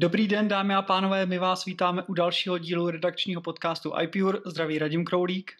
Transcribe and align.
Dobrý 0.00 0.28
den, 0.28 0.48
dámy 0.48 0.74
a 0.74 0.82
pánové, 0.82 1.26
my 1.26 1.38
vás 1.38 1.64
vítáme 1.64 2.02
u 2.02 2.14
dalšího 2.14 2.58
dílu 2.58 2.90
redakčního 2.90 3.42
podcastu 3.42 3.92
iPure. 4.02 4.38
Zdraví 4.46 4.78
Radim 4.78 5.04
Kroulík. 5.04 5.52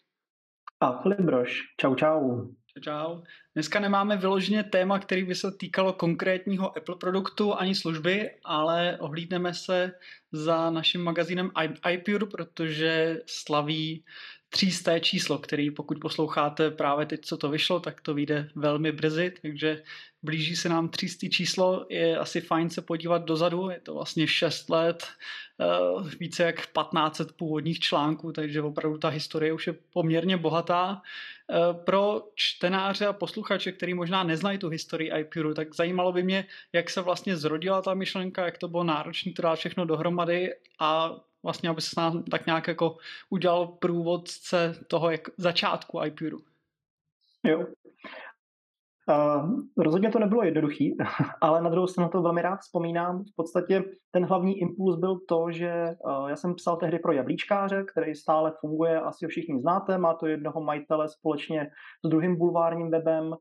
A 0.80 1.02
Filip 1.02 1.20
Broš. 1.20 1.60
Čau, 1.80 1.94
čau. 1.94 2.46
Čau. 2.84 3.20
Dneska 3.54 3.80
nemáme 3.80 4.16
vyloženě 4.16 4.64
téma, 4.64 4.98
který 4.98 5.24
by 5.24 5.34
se 5.34 5.52
týkalo 5.52 5.92
konkrétního 5.92 6.76
Apple 6.76 6.96
produktu 6.96 7.54
ani 7.54 7.74
služby, 7.74 8.30
ale 8.44 8.98
ohlídneme 9.00 9.54
se 9.54 9.92
za 10.32 10.70
naším 10.70 11.00
magazínem 11.00 11.50
iPure, 11.90 12.26
protože 12.26 13.20
slaví 13.26 14.04
třísté 14.50 15.00
číslo, 15.00 15.38
který 15.38 15.70
pokud 15.70 16.00
posloucháte 16.00 16.70
právě 16.70 17.06
teď, 17.06 17.24
co 17.24 17.36
to 17.36 17.48
vyšlo, 17.48 17.80
tak 17.80 18.00
to 18.00 18.14
vyjde 18.14 18.48
velmi 18.54 18.92
brzy, 18.92 19.32
takže 19.42 19.82
blíží 20.22 20.56
se 20.56 20.68
nám 20.68 20.88
třístý 20.88 21.30
číslo, 21.30 21.86
je 21.88 22.18
asi 22.18 22.40
fajn 22.40 22.70
se 22.70 22.82
podívat 22.82 23.24
dozadu, 23.24 23.70
je 23.70 23.80
to 23.80 23.94
vlastně 23.94 24.26
6 24.26 24.70
let, 24.70 25.06
eh, 25.60 25.64
více 26.20 26.42
jak 26.42 26.66
1500 26.66 27.32
původních 27.32 27.80
článků, 27.80 28.32
takže 28.32 28.62
opravdu 28.62 28.98
ta 28.98 29.08
historie 29.08 29.52
už 29.52 29.66
je 29.66 29.74
poměrně 29.92 30.36
bohatá. 30.36 31.02
Eh, 31.50 31.74
pro 31.74 32.22
čtenáře 32.34 33.06
a 33.06 33.12
posluchače, 33.12 33.72
který 33.72 33.94
možná 33.94 34.24
neznají 34.24 34.58
tu 34.58 34.68
historii 34.68 35.12
iPuru, 35.20 35.54
tak 35.54 35.74
zajímalo 35.74 36.12
by 36.12 36.22
mě, 36.22 36.46
jak 36.72 36.90
se 36.90 37.00
vlastně 37.00 37.36
zrodila 37.36 37.82
ta 37.82 37.94
myšlenka, 37.94 38.44
jak 38.44 38.58
to 38.58 38.68
bylo 38.68 38.84
náročné 38.84 39.32
to 39.32 39.42
dát 39.42 39.54
všechno 39.54 39.84
dohromady 39.84 40.54
a 40.78 41.20
vlastně, 41.42 41.68
aby 41.68 41.80
se 41.80 42.00
nám 42.00 42.22
tak 42.22 42.46
nějak 42.46 42.68
jako 42.68 42.96
udělal 43.30 43.66
průvodce 43.66 44.74
toho 44.88 45.10
jak 45.10 45.20
začátku 45.38 46.04
iPuru. 46.04 46.38
Jo. 47.44 47.66
Uh, 49.08 49.50
rozhodně 49.78 50.10
to 50.10 50.18
nebylo 50.18 50.42
jednoduchý, 50.42 50.96
ale 51.40 51.62
na 51.62 51.70
druhou 51.70 51.86
stranu 51.86 52.10
to 52.10 52.22
velmi 52.22 52.42
rád 52.42 52.60
vzpomínám. 52.60 53.24
V 53.24 53.36
podstatě 53.36 53.84
ten 54.10 54.24
hlavní 54.24 54.58
impuls 54.58 54.96
byl 54.96 55.18
to, 55.28 55.50
že 55.50 55.72
uh, 56.04 56.28
já 56.28 56.36
jsem 56.36 56.54
psal 56.54 56.76
tehdy 56.76 56.98
pro 56.98 57.12
jablíčkáře, 57.12 57.84
který 57.84 58.14
stále 58.14 58.52
funguje, 58.60 59.00
asi 59.00 59.24
ho 59.24 59.28
všichni 59.28 59.60
znáte, 59.60 59.98
má 59.98 60.14
to 60.14 60.26
jednoho 60.26 60.60
majitele 60.60 61.08
společně 61.08 61.70
s 62.06 62.08
druhým 62.08 62.36
bulvárním 62.36 62.90
webem 62.90 63.34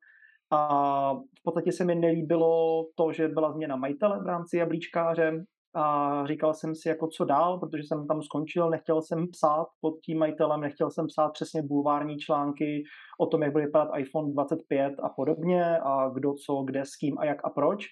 a 0.52 1.14
v 1.14 1.44
podstatě 1.44 1.72
se 1.72 1.86
mi 1.86 1.96
nelíbilo 1.96 2.84
to, 2.96 3.12
že 3.12 3.28
byla 3.28 3.52
změna 3.52 3.76
majitele 3.76 4.24
v 4.24 4.28
rámci 4.28 4.58
jablíčkáře 4.58 5.44
a 5.76 6.24
říkal 6.28 6.54
jsem 6.54 6.76
si, 6.76 6.90
jako 6.90 7.08
co 7.08 7.26
dál, 7.26 7.60
protože 7.60 7.84
jsem 7.84 8.08
tam 8.08 8.22
skončil, 8.22 8.70
nechtěl 8.70 9.02
jsem 9.02 9.28
psát 9.28 9.68
pod 9.82 9.94
tím 10.06 10.20
majitelem, 10.20 10.62
nechtěl 10.62 10.92
jsem 10.92 11.08
psát 11.08 11.30
přesně 11.30 11.62
bulvární 11.62 12.18
články 12.18 12.84
o 13.20 13.26
tom, 13.26 13.44
jak 13.44 13.52
bude 13.52 13.66
vypadat 13.66 13.98
iPhone 13.98 14.32
25 14.34 14.94
a 15.04 15.10
podobně 15.10 15.78
a 15.84 16.10
kdo 16.10 16.34
co, 16.34 16.64
kde, 16.64 16.82
s 16.86 16.96
kým 16.96 17.18
a 17.20 17.26
jak 17.26 17.38
a 17.44 17.50
proč. 17.50 17.86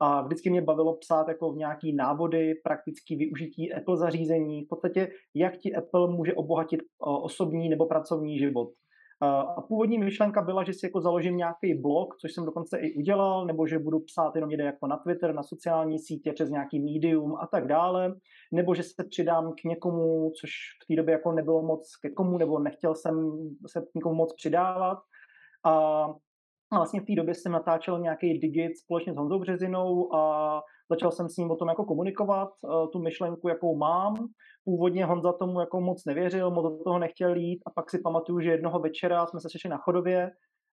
A 0.00 0.22
vždycky 0.22 0.50
mě 0.50 0.62
bavilo 0.62 0.96
psát 0.96 1.28
jako 1.28 1.52
v 1.52 1.56
nějaký 1.56 1.96
návody, 1.96 2.54
praktický 2.64 3.16
využití 3.16 3.72
Apple 3.72 3.96
zařízení, 3.96 4.64
v 4.64 4.68
podstatě 4.68 5.08
jak 5.34 5.56
ti 5.56 5.74
Apple 5.74 6.10
může 6.10 6.34
obohatit 6.34 6.80
osobní 6.98 7.68
nebo 7.68 7.86
pracovní 7.86 8.38
život. 8.38 8.68
A 9.20 9.62
původní 9.68 9.98
myšlenka 9.98 10.42
byla, 10.42 10.64
že 10.64 10.72
si 10.72 10.86
jako 10.86 11.00
založím 11.00 11.36
nějaký 11.36 11.74
blog, 11.74 12.16
což 12.20 12.32
jsem 12.32 12.44
dokonce 12.44 12.78
i 12.78 12.94
udělal, 12.94 13.46
nebo 13.46 13.66
že 13.66 13.78
budu 13.78 14.00
psát 14.00 14.34
jenom 14.34 14.50
někde 14.50 14.64
jako 14.64 14.86
na 14.86 14.96
Twitter, 14.96 15.34
na 15.34 15.42
sociální 15.42 15.98
sítě, 15.98 16.32
přes 16.32 16.50
nějaký 16.50 16.80
medium 16.80 17.34
a 17.36 17.46
tak 17.46 17.66
dále, 17.66 18.14
nebo 18.52 18.74
že 18.74 18.82
se 18.82 19.04
přidám 19.10 19.52
k 19.52 19.64
někomu, 19.64 20.30
což 20.40 20.50
v 20.84 20.86
té 20.86 20.96
době 20.96 21.12
jako 21.12 21.32
nebylo 21.32 21.62
moc 21.62 21.96
ke 22.02 22.10
komu, 22.10 22.38
nebo 22.38 22.58
nechtěl 22.58 22.94
jsem 22.94 23.30
se 23.66 23.80
k 23.80 23.94
někomu 23.94 24.14
moc 24.14 24.34
přidávat. 24.34 24.98
A 25.64 26.04
a 26.72 26.76
vlastně 26.76 27.00
v 27.00 27.04
té 27.04 27.14
době 27.14 27.34
jsem 27.34 27.52
natáčel 27.52 28.00
nějaký 28.00 28.38
digit 28.38 28.78
společně 28.78 29.12
s 29.12 29.16
Honzou 29.16 29.38
Březinou 29.38 30.14
a 30.14 30.62
začal 30.90 31.12
jsem 31.12 31.28
s 31.28 31.36
ním 31.36 31.50
o 31.50 31.56
tom 31.56 31.68
jako 31.68 31.84
komunikovat, 31.84 32.48
eh, 32.64 32.88
tu 32.92 32.98
myšlenku, 32.98 33.48
jakou 33.48 33.76
mám. 33.76 34.14
Původně 34.64 35.04
Honza 35.04 35.32
tomu 35.32 35.60
jako 35.60 35.80
moc 35.80 36.04
nevěřil, 36.04 36.50
moc 36.50 36.64
do 36.64 36.84
toho 36.84 36.98
nechtěl 36.98 37.36
jít 37.36 37.62
a 37.66 37.70
pak 37.70 37.90
si 37.90 37.98
pamatuju, 38.04 38.40
že 38.40 38.50
jednoho 38.50 38.78
večera 38.78 39.26
jsme 39.26 39.40
se 39.40 39.48
sešli 39.50 39.70
na 39.70 39.78
chodově 39.78 40.30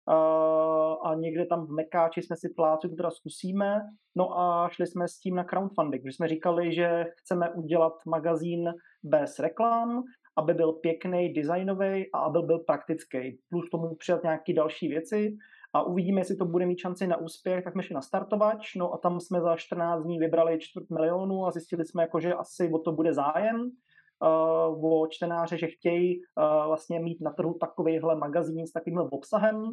eh, 0.10 0.96
a 1.04 1.16
někde 1.16 1.46
tam 1.46 1.66
v 1.66 1.70
Mekáči 1.70 2.22
jsme 2.22 2.36
si 2.36 2.50
plácli, 2.56 2.90
to 2.90 2.96
teda 2.96 3.12
zkusíme. 3.12 3.82
No 4.18 4.40
a 4.40 4.70
šli 4.70 4.88
jsme 4.88 5.08
s 5.08 5.20
tím 5.20 5.36
na 5.36 5.44
crowdfunding, 5.44 6.04
protože 6.04 6.16
jsme 6.16 6.28
říkali, 6.28 6.74
že 6.74 7.06
chceme 7.18 7.50
udělat 7.54 7.94
magazín 8.08 8.74
bez 9.04 9.40
reklam, 9.40 10.04
aby 10.38 10.54
byl 10.54 10.74
pěkný, 10.74 11.34
designový 11.34 12.12
a 12.14 12.18
aby 12.18 12.40
byl 12.46 12.60
praktický. 12.60 13.40
Plus 13.50 13.70
tomu 13.70 13.96
přijat 13.96 14.24
nějaké 14.24 14.54
další 14.54 14.88
věci 14.88 15.38
a 15.76 15.84
uvidíme, 15.84 16.22
jestli 16.22 16.36
to 16.36 16.46
bude 16.46 16.66
mít 16.66 16.80
šanci 16.80 17.08
na 17.08 17.18
úspěch, 17.18 17.64
tak 17.64 17.74
jsme 17.74 17.84
šli 17.84 17.94
na 17.94 18.02
startovač, 18.02 18.76
no 18.76 18.94
a 18.94 18.98
tam 18.98 19.20
jsme 19.20 19.42
za 19.42 19.56
14 19.56 20.04
dní 20.04 20.20
vybrali 20.20 20.60
čtvrt 20.60 20.90
milionu 20.90 21.46
a 21.46 21.52
zjistili 21.52 21.86
jsme, 21.86 22.04
jako, 22.04 22.20
že 22.20 22.34
asi 22.34 22.72
o 22.74 22.80
to 22.80 22.92
bude 22.92 23.14
zájem, 23.14 23.62
uh, 23.62 25.02
o 25.02 25.08
čtenáře, 25.08 25.58
že 25.58 25.68
chtějí 25.68 26.18
uh, 26.18 26.68
vlastně 26.68 27.00
mít 27.00 27.22
na 27.22 27.32
trhu 27.32 27.54
takovýhle 27.54 28.16
magazín 28.16 28.68
s 28.68 28.72
takovýmhle 28.72 29.10
obsahem 29.12 29.64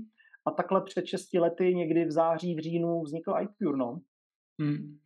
a 0.47 0.51
takhle 0.51 0.83
před 0.85 1.07
6 1.07 1.35
lety, 1.35 1.75
někdy 1.75 2.05
v 2.05 2.11
září, 2.11 2.55
v 2.55 2.59
říjnu 2.59 3.03
vznikl 3.03 3.35
iPure, 3.43 3.77
no. 3.77 4.01
Hmm. 4.61 4.99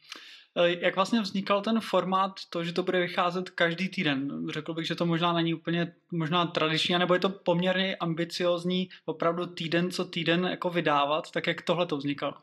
Eh, 0.58 0.84
jak 0.84 0.96
vlastně 0.96 1.20
vznikal 1.20 1.62
ten 1.62 1.80
formát, 1.80 2.32
to, 2.50 2.64
že 2.64 2.72
to 2.72 2.82
bude 2.82 3.00
vycházet 3.00 3.50
každý 3.50 3.88
týden? 3.88 4.46
Řekl 4.52 4.74
bych, 4.74 4.86
že 4.86 4.94
to 4.94 5.06
možná 5.06 5.32
není 5.32 5.54
úplně 5.54 5.94
možná 6.12 6.46
tradiční, 6.46 6.98
nebo 6.98 7.14
je 7.14 7.20
to 7.20 7.28
poměrně 7.28 7.96
ambiciozní 7.96 8.88
opravdu 9.04 9.46
týden 9.46 9.90
co 9.90 10.04
týden 10.04 10.44
jako 10.44 10.70
vydávat, 10.70 11.30
tak 11.30 11.46
jak 11.46 11.62
tohle 11.62 11.86
to 11.86 11.96
vznikalo? 11.96 12.34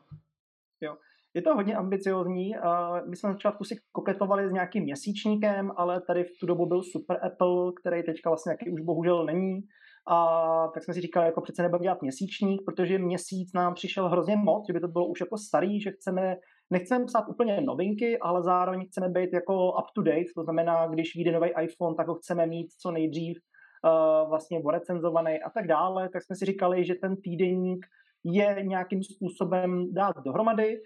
Jo. 0.80 0.96
Je 1.34 1.42
to 1.42 1.54
hodně 1.54 1.76
ambiciozní. 1.76 2.52
My 3.08 3.16
jsme 3.16 3.28
na 3.28 3.32
začátku 3.32 3.64
si 3.64 3.76
koketovali 3.92 4.48
s 4.48 4.52
nějakým 4.52 4.82
měsíčníkem, 4.82 5.72
ale 5.76 6.00
tady 6.00 6.24
v 6.24 6.38
tu 6.40 6.46
dobu 6.46 6.66
byl 6.66 6.82
Super 6.82 7.20
Apple, 7.26 7.72
který 7.80 8.02
teďka 8.02 8.30
vlastně 8.30 8.52
jaký 8.52 8.70
už 8.70 8.80
bohužel 8.80 9.24
není. 9.24 9.60
A 10.06 10.68
tak 10.74 10.84
jsme 10.84 10.94
si 10.94 11.00
říkali, 11.00 11.26
jako 11.26 11.40
přece 11.40 11.62
nebudeme 11.62 11.82
dělat 11.82 12.02
měsíčník, 12.02 12.62
protože 12.66 12.98
měsíc 12.98 13.52
nám 13.52 13.74
přišel 13.74 14.08
hrozně 14.08 14.36
moc, 14.36 14.66
že 14.66 14.72
by 14.72 14.80
to 14.80 14.88
bylo 14.88 15.06
už 15.06 15.20
jako 15.20 15.38
starý, 15.38 15.80
že 15.80 15.90
chceme 15.90 16.36
nechceme 16.74 17.04
psát 17.04 17.28
úplně 17.28 17.60
novinky, 17.60 18.18
ale 18.18 18.42
zároveň 18.42 18.86
chceme 18.86 19.08
být 19.08 19.32
jako 19.32 19.72
up 19.72 19.90
to 19.94 20.02
date, 20.02 20.34
to 20.34 20.42
znamená, 20.42 20.86
když 20.86 21.16
vyjde 21.16 21.32
nový 21.32 21.50
iPhone, 21.62 21.96
tak 21.96 22.08
ho 22.08 22.14
chceme 22.14 22.46
mít 22.46 22.72
co 22.80 22.90
nejdřív 22.90 23.38
uh, 23.38 24.28
vlastně 24.28 24.62
recenzovaný 24.70 25.42
a 25.42 25.50
tak 25.50 25.66
dále, 25.66 26.08
tak 26.08 26.22
jsme 26.22 26.36
si 26.36 26.44
říkali, 26.44 26.84
že 26.84 26.94
ten 26.94 27.16
týdenník 27.16 27.86
je 28.24 28.56
nějakým 28.62 29.02
způsobem 29.02 29.94
dát 29.94 30.16
dohromady. 30.24 30.80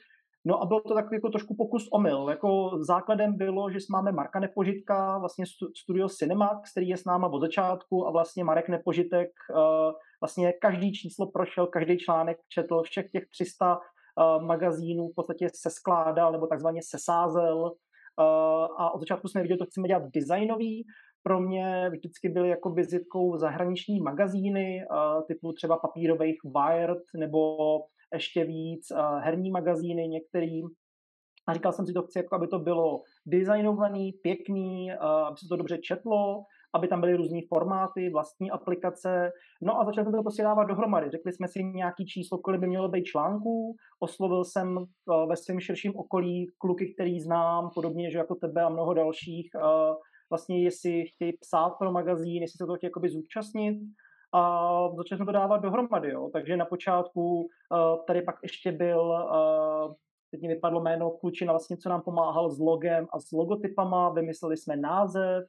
No 0.45 0.63
a 0.63 0.67
byl 0.67 0.81
to 0.81 0.95
takový 0.95 1.17
jako 1.17 1.29
trošku 1.29 1.55
pokus 1.57 1.89
omyl. 1.93 2.27
Jako 2.31 2.71
základem 2.81 3.37
bylo, 3.37 3.71
že 3.71 3.79
máme 3.91 4.13
Marka 4.13 4.41
Nepožitka, 4.41 5.19
vlastně 5.19 5.45
studio 5.77 6.09
Cinemax, 6.09 6.71
který 6.71 6.89
je 6.89 6.97
s 6.97 7.05
náma 7.05 7.29
od 7.29 7.41
začátku 7.41 8.07
a 8.07 8.11
vlastně 8.11 8.45
Marek 8.45 8.69
Nepožitek 8.69 9.31
uh, 9.51 9.93
vlastně 10.21 10.53
každý 10.53 10.93
číslo 10.93 11.31
prošel, 11.31 11.67
každý 11.67 11.99
článek 11.99 12.39
četl, 12.49 12.83
všech 12.83 13.11
těch 13.11 13.29
300 13.29 13.75
Eh, 13.75 13.81
magazínů 14.39 15.09
v 15.09 15.15
podstatě 15.15 15.49
se 15.55 15.71
skládal 15.71 16.33
nebo 16.33 16.47
takzvaně 16.47 16.81
sesázel 16.85 17.73
eh, 18.21 18.23
a 18.79 18.91
od 18.91 19.01
začátku 19.01 19.29
jsme 19.29 19.43
viděli, 19.43 19.57
že 19.57 19.59
to 19.59 19.71
chceme 19.71 19.89
dělat 19.89 20.03
designový. 20.15 20.87
Pro 21.23 21.41
mě 21.41 21.91
vždycky 21.91 22.29
byly 22.29 22.49
jako 22.49 22.71
vizitkou 22.71 23.37
zahraniční 23.37 24.01
magazíny 24.01 24.83
eh, 24.83 25.23
typu 25.29 25.53
třeba 25.53 25.77
papírových 25.77 26.39
Wired 26.45 27.03
nebo 27.17 27.57
ještě 28.13 28.45
víc 28.45 28.87
herní 29.19 29.51
magazíny 29.51 30.09
některý. 30.09 30.63
A 31.49 31.55
říkal 31.55 31.73
jsem 31.73 31.87
si, 31.87 31.93
to 31.93 32.03
chci, 32.03 32.19
jako 32.19 32.35
aby 32.35 32.49
to 32.49 32.59
bylo 32.59 33.03
designovaný, 33.27 34.13
pěkný, 34.13 34.93
aby 34.93 35.37
se 35.37 35.49
to 35.49 35.57
dobře 35.57 35.79
četlo, 35.79 36.45
aby 36.75 36.89
tam 36.89 37.01
byly 37.01 37.15
různé 37.15 37.41
formáty, 37.49 38.11
vlastní 38.11 38.51
aplikace. 38.51 39.33
No 39.63 39.81
a 39.81 39.85
začali 39.85 40.05
jsme 40.05 40.17
to 40.17 40.23
prostě 40.23 40.43
dávat 40.43 40.65
dohromady. 40.65 41.11
Řekli 41.11 41.33
jsme 41.33 41.49
si 41.49 41.65
nějaký 41.65 42.07
číslo, 42.07 42.39
kolik 42.39 42.61
by 42.61 42.67
mělo 42.67 42.89
být 42.89 43.05
článků. 43.05 43.77
Oslovil 44.01 44.45
jsem 44.45 44.79
eh, 44.79 45.27
ve 45.27 45.37
svém 45.37 45.61
širším 45.61 45.97
okolí 45.97 46.47
kluky, 46.59 46.95
který 46.95 47.21
znám, 47.21 47.71
podobně 47.75 48.11
že 48.11 48.19
jako 48.19 48.35
tebe 48.35 48.63
a 48.63 48.69
mnoho 48.69 48.95
dalších, 48.95 49.51
eh, 49.57 49.95
vlastně 50.31 50.63
jestli 50.63 51.05
chtějí 51.07 51.33
psát 51.41 51.71
pro 51.71 51.93
magazín, 51.93 52.43
jestli 52.43 52.57
se 52.57 52.67
to 52.67 52.77
chtějí 52.77 53.13
zúčastnit 53.13 53.79
a 54.35 54.71
začali 54.97 55.19
jsme 55.19 55.27
to 55.27 55.33
dávat 55.33 55.57
dohromady. 55.57 56.11
Jo. 56.11 56.31
Takže 56.33 56.57
na 56.57 56.65
počátku 56.65 57.41
uh, 57.41 58.05
tady 58.07 58.23
pak 58.23 58.35
ještě 58.43 58.73
byl 58.73 59.29
teď 60.31 60.43
mi 60.43 60.49
vypadlo 60.49 60.81
jméno 60.81 61.11
klučina, 61.11 61.53
vlastně, 61.53 61.77
co 61.77 61.89
nám 61.89 62.03
pomáhal 62.03 62.51
s 62.51 62.59
logem 62.59 63.07
a 63.13 63.21
s 63.21 63.33
logotypama, 63.33 64.11
vymysleli 64.11 64.57
jsme 64.57 64.77
název, 64.77 65.45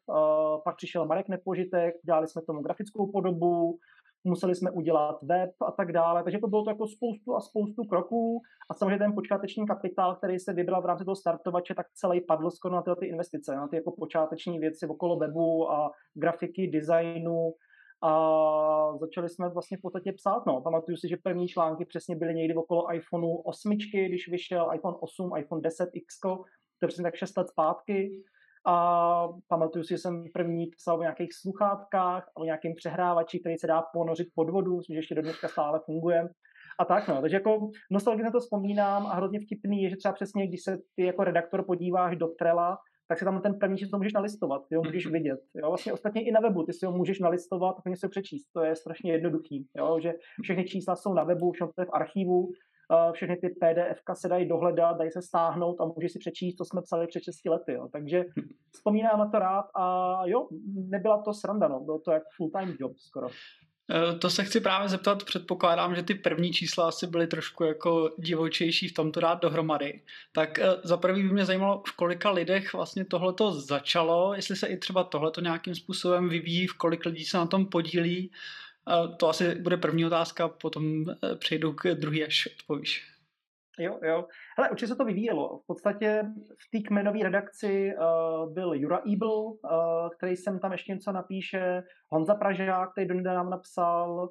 pak 0.64 0.76
přišel 0.76 1.06
Marek 1.06 1.28
Nepožitek, 1.28 1.96
dělali 2.06 2.28
jsme 2.28 2.42
tomu 2.42 2.62
grafickou 2.62 3.12
podobu, 3.12 3.80
museli 4.24 4.56
jsme 4.56 4.72
udělat 4.72 5.24
web 5.24 5.50
a 5.68 5.72
tak 5.72 5.92
dále, 5.92 6.24
takže 6.24 6.40
to 6.40 6.48
bylo 6.48 6.64
to 6.64 6.70
jako 6.70 6.88
spoustu 6.88 7.36
a 7.36 7.40
spoustu 7.40 7.84
kroků. 7.84 8.42
A 8.70 8.74
samozřejmě 8.74 8.98
ten 8.98 9.14
počáteční 9.14 9.68
kapitál, 9.68 10.16
který 10.16 10.40
se 10.40 10.54
vybral 10.54 10.82
v 10.82 10.86
rámci 10.86 11.06
toho 11.06 11.16
startovače, 11.16 11.76
tak 11.76 11.86
celý 11.94 12.22
padl 12.22 12.50
skoro 12.50 12.76
na 12.76 12.82
tyhle 12.82 12.96
ty 12.96 13.06
investice, 13.06 13.56
na 13.56 13.68
ty 13.68 13.76
jako 13.76 13.92
počáteční 13.92 14.60
věci 14.60 14.88
okolo 14.88 15.18
webu 15.18 15.72
a 15.72 15.92
grafiky, 16.14 16.68
designu, 16.68 17.54
a 18.02 18.98
začali 18.98 19.30
jsme 19.30 19.50
vlastně 19.50 19.78
v 19.78 19.82
podstatě 19.82 20.14
psát. 20.14 20.46
No. 20.46 20.62
Pamatuju 20.62 20.98
si, 20.98 21.08
že 21.08 21.18
první 21.24 21.48
články 21.48 21.86
přesně 21.86 22.16
byly 22.16 22.34
někdy 22.34 22.56
okolo 22.56 22.94
iPhoneu 22.94 23.36
8, 23.36 23.78
když 24.08 24.28
vyšel 24.32 24.70
iPhone 24.76 24.98
8, 25.00 25.32
iPhone 25.38 25.62
10X, 25.62 26.06
to 26.24 26.46
je 26.82 26.88
přesně 26.88 27.04
tak 27.04 27.16
6 27.16 27.38
let 27.38 27.50
zpátky. 27.50 28.12
A 28.66 29.28
pamatuju 29.48 29.84
si, 29.84 29.94
že 29.94 29.98
jsem 29.98 30.24
první 30.34 30.68
psal 30.68 30.98
o 30.98 31.02
nějakých 31.02 31.34
sluchátkách, 31.42 32.32
o 32.38 32.44
nějakém 32.44 32.74
přehrávači, 32.76 33.40
který 33.40 33.58
se 33.58 33.68
dá 33.68 33.82
ponořit 33.94 34.28
pod 34.36 34.50
vodu, 34.50 34.78
myslím, 34.78 34.94
že 34.94 35.00
ještě 35.00 35.16
do 35.16 35.22
dneška 35.22 35.48
stále 35.48 35.80
funguje. 35.86 36.30
A 36.80 36.86
tak 36.86 37.08
no, 37.08 37.22
takže 37.22 37.36
jako 37.36 37.70
nostalgicky 37.92 38.24
na 38.24 38.32
to 38.32 38.40
vzpomínám 38.40 39.08
a 39.08 39.16
hrozně 39.16 39.40
vtipný 39.40 39.84
je, 39.84 39.90
že 39.90 39.96
třeba 39.96 40.14
přesně, 40.14 40.48
když 40.48 40.64
se 40.64 40.78
ty 40.96 41.04
jako 41.04 41.24
redaktor 41.24 41.66
podíváš 41.66 42.18
do 42.18 42.28
Trela, 42.28 42.78
tak 43.10 43.20
si 43.20 43.26
tam 43.26 43.42
ten 43.42 43.60
první 43.60 43.78
číslo 43.78 43.98
můžeš 43.98 44.14
nalistovat, 44.14 44.68
ty 44.70 44.76
ho 44.76 44.84
můžeš 44.84 45.06
mhm. 45.06 45.14
vidět. 45.14 45.40
Jo? 45.56 45.68
Vlastně 45.68 45.94
ostatně 45.94 46.28
i 46.28 46.32
na 46.32 46.40
webu, 46.40 46.64
ty 46.64 46.74
si 46.74 46.86
ho 46.86 46.92
můžeš 46.92 47.20
nalistovat 47.20 47.76
a 47.78 47.96
si 47.96 48.06
ho 48.06 48.10
přečíst. 48.10 48.46
To 48.54 48.64
je 48.64 48.76
strašně 48.76 49.12
jednoduchý, 49.12 49.68
jo? 49.78 50.00
že 50.00 50.14
všechny 50.44 50.66
čísla 50.66 50.96
jsou 50.96 51.14
na 51.14 51.24
webu, 51.24 51.52
všechno 51.52 51.72
to 51.76 51.82
je 51.82 51.86
v 51.86 51.94
archivu, 51.94 52.52
všechny 53.12 53.38
ty 53.38 53.50
PDF 53.50 54.02
se 54.14 54.28
dají 54.28 54.48
dohledat, 54.48 54.98
dají 54.98 55.12
se 55.12 55.22
stáhnout 55.22 55.82
a 55.82 55.86
můžeš 55.86 56.12
si 56.12 56.20
přečíst, 56.20 56.56
co 56.56 56.66
jsme 56.66 56.82
psali 56.82 57.08
před 57.08 57.24
6 57.24 57.46
lety. 57.46 57.74
Jo. 57.74 57.88
Takže 57.92 58.26
vzpomínám 58.74 59.20
na 59.20 59.30
to 59.30 59.40
rád 59.40 59.66
a 59.76 60.22
jo, 60.26 60.48
nebyla 60.76 61.22
to 61.22 61.34
sranda, 61.34 61.68
no. 61.68 61.80
bylo 61.80 62.00
to 62.00 62.12
jak 62.12 62.24
full-time 62.38 62.76
job 62.80 62.98
skoro. 62.98 63.28
Eh, 63.92 64.16
to 64.16 64.30
se 64.30 64.44
chci 64.44 64.60
právě 64.60 64.90
zeptat, 64.90 65.24
předpokládám, 65.24 65.96
že 65.96 66.04
ty 66.04 66.16
první 66.16 66.52
čísla 66.52 66.88
asi 66.88 67.08
byly 67.08 67.28
trošku 67.28 67.64
jako 67.64 68.12
divočejší 68.18 68.88
v 68.88 68.94
tomto 68.94 69.20
dát 69.20 69.42
dohromady. 69.42 70.02
Tak 70.32 70.60
eh, 70.60 70.66
za 70.84 70.98
prvý 70.98 71.24
by 71.24 71.30
mě 71.30 71.46
zajímalo, 71.46 71.84
v 71.88 71.92
kolika 71.92 72.32
lidech 72.32 72.74
vlastně 72.74 73.06
tohleto 73.06 73.52
začalo, 73.52 74.34
jestli 74.34 74.56
se 74.56 74.68
i 74.68 74.78
třeba 74.78 75.04
tohleto 75.04 75.42
nějakým 75.42 75.76
způsobem 75.76 76.30
vyvíjí, 76.30 76.68
v 76.68 76.74
kolik 76.74 77.06
lidí 77.06 77.26
se 77.26 77.38
na 77.38 77.46
tom 77.46 77.66
podílí. 77.66 78.32
Eh, 78.90 79.16
to 79.18 79.30
asi 79.30 79.56
bude 79.56 79.78
první 79.78 80.06
otázka, 80.06 80.48
potom 80.48 81.06
přejdu 81.40 81.74
k 81.74 81.96
druhé, 81.96 82.26
až 82.26 82.50
odpovíš. 82.60 83.19
Jo, 83.80 84.00
jo. 84.04 84.26
Hele, 84.58 84.70
určitě 84.70 84.88
se 84.88 84.96
to 84.96 85.06
vyvíjelo. 85.06 85.58
V 85.58 85.68
podstatě 85.68 86.24
v 86.48 86.78
té 86.78 86.88
kmenové 86.88 87.20
redakci 87.24 87.94
uh, 87.96 88.54
byl 88.54 88.74
Jura 88.74 89.02
Ebel, 89.14 89.32
uh, 89.32 89.58
který 90.18 90.36
jsem 90.36 90.60
tam 90.60 90.72
ještě 90.72 90.94
něco 90.94 91.12
napíše, 91.12 91.84
Honza 92.10 92.36
Pražák, 92.36 92.92
který 92.92 93.08
do 93.08 93.16
nám 93.16 93.50
napsal, 93.50 94.30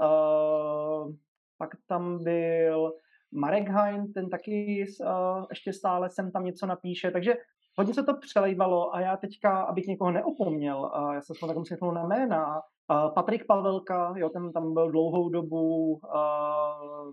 uh, 0.00 1.12
pak 1.58 1.70
tam 1.88 2.24
byl 2.24 2.92
Marek 3.32 3.68
Hein, 3.68 4.12
ten 4.12 4.28
taky 4.28 4.84
uh, 5.00 5.44
ještě 5.50 5.72
stále 5.72 6.10
jsem 6.10 6.32
tam 6.32 6.44
něco 6.44 6.66
napíše, 6.66 7.10
takže 7.10 7.34
hodně 7.78 7.94
se 7.94 8.02
to 8.02 8.14
přelejvalo 8.20 8.94
a 8.94 9.00
já 9.00 9.16
teďka, 9.16 9.62
abych 9.62 9.86
někoho 9.86 10.10
neopomněl, 10.10 10.78
uh, 10.80 11.14
já 11.14 11.20
jsem 11.20 11.36
se 11.36 11.46
tak 11.46 11.56
musím 11.56 11.76
na 11.94 12.04
jména, 12.04 12.54
uh, 12.54 13.14
Patrik 13.14 13.46
Pavelka, 13.46 14.14
jo, 14.16 14.28
ten 14.28 14.52
tam 14.52 14.74
byl 14.74 14.90
dlouhou 14.90 15.28
dobu, 15.28 15.92
uh, 15.92 17.12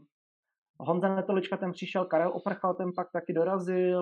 Honza 0.79 1.15
Netolička, 1.15 1.57
ten 1.57 1.71
přišel, 1.71 2.05
Karel 2.05 2.31
Oprchal, 2.33 2.73
ten 2.73 2.91
pak 2.95 3.07
taky 3.11 3.33
dorazil, 3.33 4.01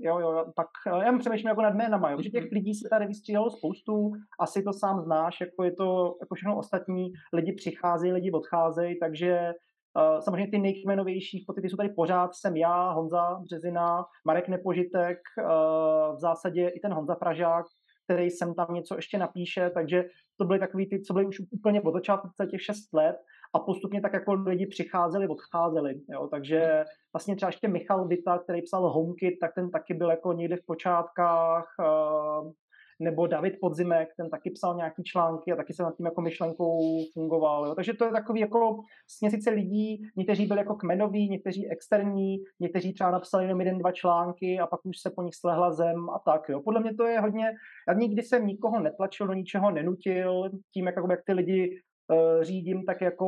jo, 0.00 0.18
jo, 0.18 0.44
pak, 0.56 0.66
já 0.86 1.04
jen 1.04 1.18
přemýšlím 1.18 1.48
jako 1.48 1.62
nad 1.62 1.74
jménama, 1.74 2.10
jo, 2.10 2.22
že 2.22 2.30
těch 2.30 2.44
lidí 2.52 2.74
se 2.74 2.88
tady 2.90 3.06
vystřídalo 3.06 3.50
spoustu, 3.50 4.12
asi 4.40 4.62
to 4.62 4.72
sám 4.72 5.00
znáš, 5.00 5.40
jako 5.40 5.64
je 5.64 5.72
to, 5.72 6.16
jako 6.20 6.34
všechno 6.34 6.58
ostatní, 6.58 7.12
lidi 7.32 7.52
přicházejí, 7.52 8.12
lidi 8.12 8.30
odcházejí, 8.30 8.98
takže 8.98 9.52
Uh, 9.96 10.20
samozřejmě 10.20 10.50
ty 10.50 10.58
nejkmenovější 10.58 11.46
ty 11.62 11.68
jsou 11.68 11.76
tady 11.76 11.88
pořád, 11.88 12.34
jsem 12.34 12.56
já, 12.56 12.90
Honza 12.90 13.40
Březina, 13.44 14.04
Marek 14.26 14.48
Nepožitek, 14.48 15.18
uh, 15.38 16.16
v 16.16 16.18
zásadě 16.18 16.68
i 16.68 16.80
ten 16.80 16.92
Honza 16.92 17.14
Pražák, 17.14 17.66
který 18.04 18.30
sem 18.30 18.54
tam 18.54 18.74
něco 18.74 18.96
ještě 18.96 19.18
napíše, 19.18 19.70
takže 19.74 20.04
to 20.38 20.44
byly 20.44 20.58
takový 20.58 20.88
ty, 20.88 21.00
co 21.00 21.12
byly 21.12 21.26
už 21.26 21.40
úplně 21.50 21.82
od 21.82 21.92
začátku 21.92 22.28
těch 22.50 22.62
šest 22.62 22.92
let 22.92 23.16
a 23.54 23.58
postupně 23.58 24.00
tak 24.00 24.12
jako 24.12 24.32
lidi 24.32 24.66
přicházeli, 24.66 25.28
odcházeli, 25.28 26.00
jo, 26.08 26.28
takže 26.30 26.84
vlastně 27.12 27.36
třeba 27.36 27.48
ještě 27.48 27.68
Michal 27.68 28.08
Vita, 28.08 28.38
který 28.38 28.62
psal 28.62 28.90
HomeKit, 28.90 29.38
tak 29.40 29.54
ten 29.54 29.70
taky 29.70 29.94
byl 29.94 30.10
jako 30.10 30.32
někde 30.32 30.56
v 30.56 30.66
počátkách, 30.66 31.66
uh, 31.78 32.52
nebo 33.00 33.26
David 33.26 33.54
Podzimek, 33.60 34.08
ten 34.16 34.30
taky 34.30 34.50
psal 34.50 34.76
nějaký 34.76 35.02
články 35.02 35.52
a 35.52 35.56
taky 35.56 35.72
se 35.72 35.82
nad 35.82 35.96
tím 35.96 36.06
jako 36.06 36.20
myšlenkou 36.20 36.80
fungoval. 37.12 37.66
Jo. 37.66 37.74
Takže 37.74 37.94
to 37.94 38.04
je 38.04 38.10
takový 38.10 38.40
jako 38.40 38.76
směsice 39.10 39.50
lidí, 39.50 40.02
někteří 40.16 40.46
byli 40.46 40.60
jako 40.60 40.74
kmenoví, 40.74 41.28
někteří 41.28 41.70
externí, 41.70 42.36
někteří 42.60 42.92
třeba 42.94 43.10
napsali 43.10 43.44
jenom 43.44 43.60
jeden, 43.60 43.78
dva 43.78 43.92
články 43.92 44.58
a 44.58 44.66
pak 44.66 44.80
už 44.84 45.00
se 45.00 45.10
po 45.10 45.22
nich 45.22 45.34
slehla 45.34 45.72
zem 45.72 46.10
a 46.10 46.18
tak. 46.24 46.48
Jo. 46.48 46.60
Podle 46.60 46.80
mě 46.80 46.94
to 46.94 47.04
je 47.04 47.20
hodně, 47.20 47.44
já 47.88 47.94
nikdy 47.94 48.22
jsem 48.22 48.46
nikoho 48.46 48.80
netlačil, 48.80 49.26
do 49.26 49.32
ničeho 49.32 49.70
nenutil, 49.70 50.50
tím, 50.74 50.86
jak, 50.86 50.94
jak 51.10 51.20
ty 51.26 51.32
lidi 51.32 51.80
řídím, 52.42 52.84
tak 52.84 53.00
jako 53.00 53.26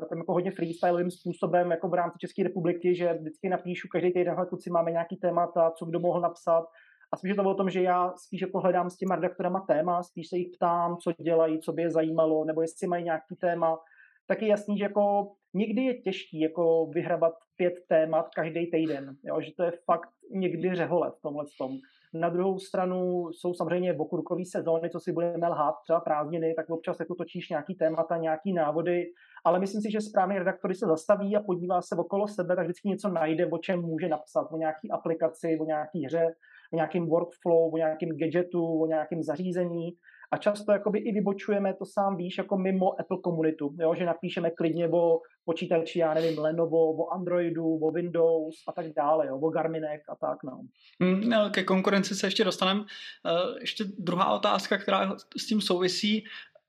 takovým 0.00 0.20
jako 0.20 0.32
hodně 0.32 0.50
freestylovým 0.50 1.10
způsobem, 1.10 1.70
jako 1.70 1.88
v 1.88 1.94
rámci 1.94 2.18
České 2.18 2.42
republiky, 2.42 2.94
že 2.94 3.14
vždycky 3.14 3.48
napíšu 3.48 3.88
každý 3.88 4.12
týden, 4.12 4.36
kluci, 4.48 4.70
máme 4.70 4.90
nějaký 4.90 5.16
témata, 5.16 5.70
co 5.70 5.84
kdo 5.84 6.00
mohl 6.00 6.20
napsat, 6.20 6.64
a 7.12 7.16
spíš 7.16 7.28
je 7.28 7.34
to 7.34 7.50
o 7.50 7.54
tom, 7.54 7.70
že 7.70 7.82
já 7.82 8.12
spíš 8.16 8.40
jako 8.40 8.60
hledám 8.60 8.90
s 8.90 8.96
těma 8.96 9.14
redaktorama 9.14 9.60
téma, 9.60 10.02
spíš 10.02 10.28
se 10.28 10.38
jich 10.38 10.48
ptám, 10.56 10.96
co 10.96 11.12
dělají, 11.22 11.60
co 11.60 11.72
by 11.72 11.82
je 11.82 11.90
zajímalo, 11.90 12.44
nebo 12.44 12.60
jestli 12.62 12.86
mají 12.86 13.04
nějaký 13.04 13.36
téma. 13.36 13.78
Tak 14.26 14.42
je 14.42 14.48
jasný, 14.48 14.78
že 14.78 14.84
jako 14.84 15.32
někdy 15.54 15.82
je 15.82 16.00
těžký 16.00 16.40
jako 16.40 16.86
vyhrabat 16.86 17.34
pět 17.56 17.74
témat 17.88 18.28
každý 18.34 18.70
týden, 18.70 19.16
jo? 19.24 19.40
že 19.40 19.50
to 19.56 19.62
je 19.62 19.72
fakt 19.84 20.10
někdy 20.30 20.74
řehole 20.74 21.10
v 21.10 21.20
tomhle 21.22 21.44
tom. 21.58 21.78
Na 22.14 22.28
druhou 22.28 22.58
stranu 22.58 23.28
jsou 23.32 23.54
samozřejmě 23.54 23.94
okurkové 23.94 24.42
sezóny, 24.44 24.90
co 24.90 25.00
si 25.00 25.12
budeme 25.12 25.48
lhát, 25.48 25.74
třeba 25.84 26.00
prázdniny, 26.00 26.54
tak 26.54 26.70
občas 26.70 27.00
jako 27.00 27.14
točíš 27.14 27.48
nějaký 27.48 27.74
témata, 27.74 28.16
nějaký 28.16 28.52
návody, 28.52 29.04
ale 29.44 29.58
myslím 29.60 29.82
si, 29.82 29.90
že 29.90 30.00
správný 30.00 30.38
redaktor, 30.38 30.74
se 30.74 30.86
zastaví 30.86 31.36
a 31.36 31.42
podívá 31.42 31.82
se 31.82 31.96
okolo 31.96 32.28
sebe, 32.28 32.56
tak 32.56 32.64
vždycky 32.64 32.88
něco 32.88 33.08
najde, 33.08 33.46
o 33.46 33.58
čem 33.58 33.80
může 33.80 34.08
napsat, 34.08 34.48
o 34.52 34.56
nějaký 34.56 34.90
aplikaci, 34.90 35.58
o 35.60 35.64
nějaký 35.64 36.04
hře, 36.04 36.26
o 36.72 36.76
nějakém 36.76 37.06
workflow, 37.06 37.74
o 37.74 37.76
nějakém 37.76 38.08
gadgetu, 38.08 38.82
o 38.82 38.86
nějakém 38.86 39.22
zařízení 39.22 39.90
a 40.32 40.36
často 40.36 40.72
jakoby 40.72 40.98
i 40.98 41.12
vybočujeme, 41.12 41.74
to 41.74 41.86
sám 41.86 42.16
víš, 42.16 42.38
jako 42.38 42.58
mimo 42.58 43.00
Apple 43.00 43.18
komunitu, 43.22 43.74
jo? 43.80 43.94
že 43.94 44.06
napíšeme 44.06 44.50
klidně 44.50 44.88
o 44.88 45.20
počítači, 45.44 45.98
já 45.98 46.14
nevím, 46.14 46.38
Lenovo, 46.38 46.92
o 46.92 47.10
Androidu, 47.10 47.66
o 47.66 47.90
Windows 47.90 48.54
a 48.68 48.72
tak 48.72 48.86
dále, 48.96 49.26
jo? 49.26 49.38
o 49.38 49.50
Garminech 49.50 50.02
a 50.08 50.16
tak. 50.16 50.38
No. 50.44 50.60
Hmm, 51.00 51.28
no, 51.28 51.50
ke 51.50 51.64
konkurenci 51.64 52.14
se 52.14 52.26
ještě 52.26 52.44
dostaneme. 52.44 52.84
Eh, 53.26 53.60
ještě 53.60 53.84
druhá 53.98 54.34
otázka, 54.34 54.78
která 54.78 55.16
s 55.38 55.46
tím 55.46 55.60
souvisí 55.60 56.24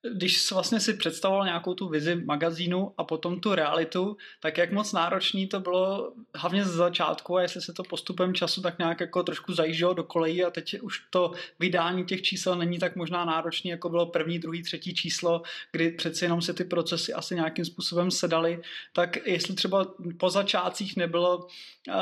když 0.09 0.51
vlastně 0.51 0.79
si 0.79 0.93
představoval 0.93 1.45
nějakou 1.45 1.73
tu 1.73 1.89
vizi 1.89 2.15
magazínu 2.15 2.93
a 2.97 3.03
potom 3.03 3.39
tu 3.39 3.55
realitu, 3.55 4.17
tak 4.39 4.57
jak 4.57 4.71
moc 4.71 4.93
náročný 4.93 5.47
to 5.47 5.59
bylo 5.59 6.13
hlavně 6.35 6.65
z 6.65 6.71
začátku 6.71 7.37
a 7.37 7.41
jestli 7.41 7.61
se 7.61 7.73
to 7.73 7.83
postupem 7.83 8.33
času 8.33 8.61
tak 8.61 8.79
nějak 8.79 8.99
jako 8.99 9.23
trošku 9.23 9.53
zajíždělo 9.53 9.93
do 9.93 10.03
kolejí 10.03 10.43
a 10.43 10.49
teď 10.49 10.81
už 10.81 11.03
to 11.09 11.31
vydání 11.59 12.05
těch 12.05 12.21
čísel 12.21 12.55
není 12.55 12.79
tak 12.79 12.95
možná 12.95 13.25
náročný, 13.25 13.69
jako 13.69 13.89
bylo 13.89 14.05
první, 14.05 14.39
druhý, 14.39 14.63
třetí 14.63 14.93
číslo, 14.93 15.41
kdy 15.71 15.91
přeci 15.91 16.25
jenom 16.25 16.41
se 16.41 16.53
ty 16.53 16.63
procesy 16.63 17.13
asi 17.13 17.35
nějakým 17.35 17.65
způsobem 17.65 18.11
sedaly, 18.11 18.61
tak 18.93 19.27
jestli 19.27 19.55
třeba 19.55 19.85
po 20.17 20.29
začátcích 20.29 20.97
nebylo, 20.97 21.47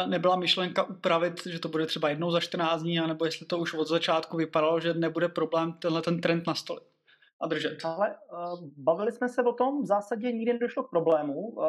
nebyla 0.05 0.35
myšlenka 0.35 0.83
upravit, 0.83 1.47
že 1.47 1.59
to 1.59 1.69
bude 1.69 1.85
třeba 1.85 2.09
jednou 2.09 2.31
za 2.31 2.39
14 2.39 2.81
dní, 2.81 2.99
anebo 2.99 3.25
jestli 3.25 3.45
to 3.45 3.57
už 3.57 3.73
od 3.73 3.87
začátku 3.87 4.37
vypadalo, 4.37 4.79
že 4.79 4.93
nebude 4.93 5.29
problém 5.29 5.73
tenhle 5.73 6.01
ten 6.01 6.21
trend 6.21 6.47
nastolit 6.47 6.83
a 7.41 7.47
držet. 7.47 7.77
Ale 7.85 8.09
uh, 8.09 8.69
bavili 8.77 9.11
jsme 9.11 9.29
se 9.29 9.43
o 9.43 9.53
tom, 9.53 9.81
v 9.81 9.85
zásadě 9.85 10.31
nikdy 10.31 10.53
nedošlo 10.53 10.83
k 10.83 10.89
problému. 10.89 11.35
Uh, 11.35 11.65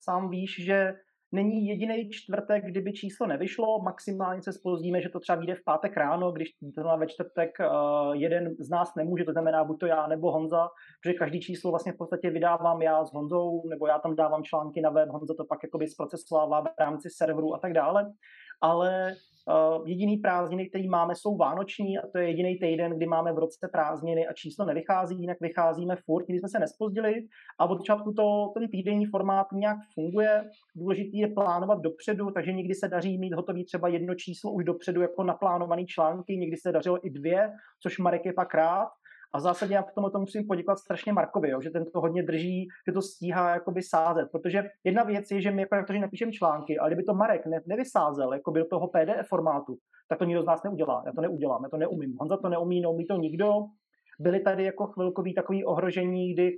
sám 0.00 0.30
víš, 0.30 0.64
že 0.64 0.94
není 1.34 1.66
jediný 1.66 2.10
čtvrtek, 2.10 2.64
kdyby 2.64 2.92
číslo 2.92 3.26
nevyšlo, 3.26 3.82
maximálně 3.82 4.42
se 4.42 4.52
spozdíme, 4.52 5.02
že 5.02 5.08
to 5.08 5.20
třeba 5.20 5.38
vyjde 5.38 5.54
v 5.54 5.64
pátek 5.64 5.96
ráno, 5.96 6.32
když 6.32 6.48
to 6.74 6.82
ve 6.98 7.06
čtvrtek 7.06 7.50
uh, 7.60 8.12
jeden 8.12 8.54
z 8.58 8.70
nás 8.70 8.94
nemůže, 8.96 9.24
to 9.24 9.32
znamená 9.32 9.64
buď 9.64 9.80
to 9.80 9.86
já 9.86 10.06
nebo 10.06 10.32
Honza, 10.32 10.68
protože 11.02 11.14
každý 11.14 11.40
číslo 11.40 11.70
vlastně 11.70 11.92
v 11.92 11.96
podstatě 11.96 12.30
vydávám 12.30 12.82
já 12.82 13.04
s 13.04 13.12
Honzou, 13.12 13.62
nebo 13.68 13.86
já 13.86 13.98
tam 13.98 14.16
dávám 14.16 14.42
články 14.44 14.80
na 14.80 14.90
web, 14.90 15.08
Honza 15.08 15.34
to 15.36 15.44
pak 15.44 15.58
jakoby 15.62 15.88
zprocesovává 15.88 16.60
v 16.60 16.66
rámci 16.80 17.08
serveru 17.10 17.54
a 17.54 17.58
tak 17.58 17.72
dále. 17.72 18.12
Ale 18.60 19.14
Uh, 19.46 19.88
jediný 19.88 20.16
prázdniny, 20.16 20.68
který 20.68 20.88
máme, 20.88 21.14
jsou 21.14 21.36
vánoční 21.36 21.98
a 21.98 22.06
to 22.12 22.18
je 22.18 22.28
jediný 22.28 22.58
týden, 22.58 22.96
kdy 22.96 23.06
máme 23.06 23.32
v 23.32 23.38
roce 23.38 23.68
prázdniny 23.72 24.26
a 24.26 24.32
číslo 24.32 24.64
nevychází, 24.64 25.20
jinak 25.20 25.40
vycházíme 25.40 25.96
furt, 25.96 26.24
když 26.26 26.40
jsme 26.40 26.48
se 26.48 26.58
nespozdili 26.58 27.14
a 27.58 27.66
od 27.66 27.78
začátku 27.78 28.12
to, 28.12 28.50
ten 28.54 28.68
týdenní 28.68 29.06
formát 29.06 29.46
nějak 29.52 29.76
funguje. 29.94 30.44
Důležitý 30.76 31.18
je 31.18 31.28
plánovat 31.28 31.80
dopředu, 31.80 32.30
takže 32.30 32.52
někdy 32.52 32.74
se 32.74 32.88
daří 32.88 33.18
mít 33.18 33.34
hotový 33.34 33.64
třeba 33.64 33.88
jedno 33.88 34.14
číslo 34.14 34.52
už 34.52 34.64
dopředu 34.64 35.02
jako 35.02 35.24
naplánovaný 35.24 35.86
články, 35.86 36.36
někdy 36.36 36.56
se 36.56 36.72
dařilo 36.72 37.06
i 37.06 37.10
dvě, 37.10 37.50
což 37.82 37.98
Marek 37.98 38.26
je 38.26 38.32
pak 38.32 38.54
rád. 38.54 38.88
A 39.34 39.38
v 39.38 39.40
zásadě 39.40 39.74
já 39.74 39.82
v 39.82 39.94
tomhle 39.94 40.10
to 40.10 40.18
musím 40.18 40.46
poděkovat 40.46 40.78
strašně 40.78 41.12
Markovi, 41.12 41.50
jo, 41.50 41.60
že 41.60 41.70
ten 41.70 41.84
to 41.84 42.00
hodně 42.00 42.22
drží, 42.22 42.68
že 42.88 42.92
to 42.92 43.02
stíhá 43.02 43.54
jakoby 43.54 43.82
sázet. 43.82 44.28
Protože 44.32 44.62
jedna 44.84 45.02
věc 45.04 45.30
je, 45.30 45.42
že 45.42 45.50
my 45.50 45.62
jako 45.62 45.74
redaktoři 45.74 45.98
napíšeme 45.98 46.32
články, 46.32 46.78
ale 46.78 46.90
kdyby 46.90 47.04
to 47.04 47.14
Marek 47.14 47.46
ne, 47.46 47.60
nevysázel 47.66 48.32
jako 48.32 48.50
do 48.50 48.64
toho 48.64 48.88
PDF 48.88 49.28
formátu, 49.28 49.76
tak 50.08 50.18
to 50.18 50.24
nikdo 50.24 50.42
z 50.42 50.46
nás 50.46 50.62
neudělá. 50.62 51.02
Já 51.06 51.12
to 51.12 51.20
neudělám, 51.20 51.64
já 51.64 51.68
to 51.68 51.76
neumím. 51.76 52.16
Honza 52.20 52.36
to 52.36 52.48
neumí, 52.48 52.80
neumí 52.80 53.06
to 53.06 53.16
nikdo. 53.16 53.52
Byly 54.20 54.40
tady 54.40 54.64
jako 54.64 54.86
chvilkový 54.86 55.34
takový 55.34 55.64
ohrožení, 55.64 56.34
kdy 56.34 56.52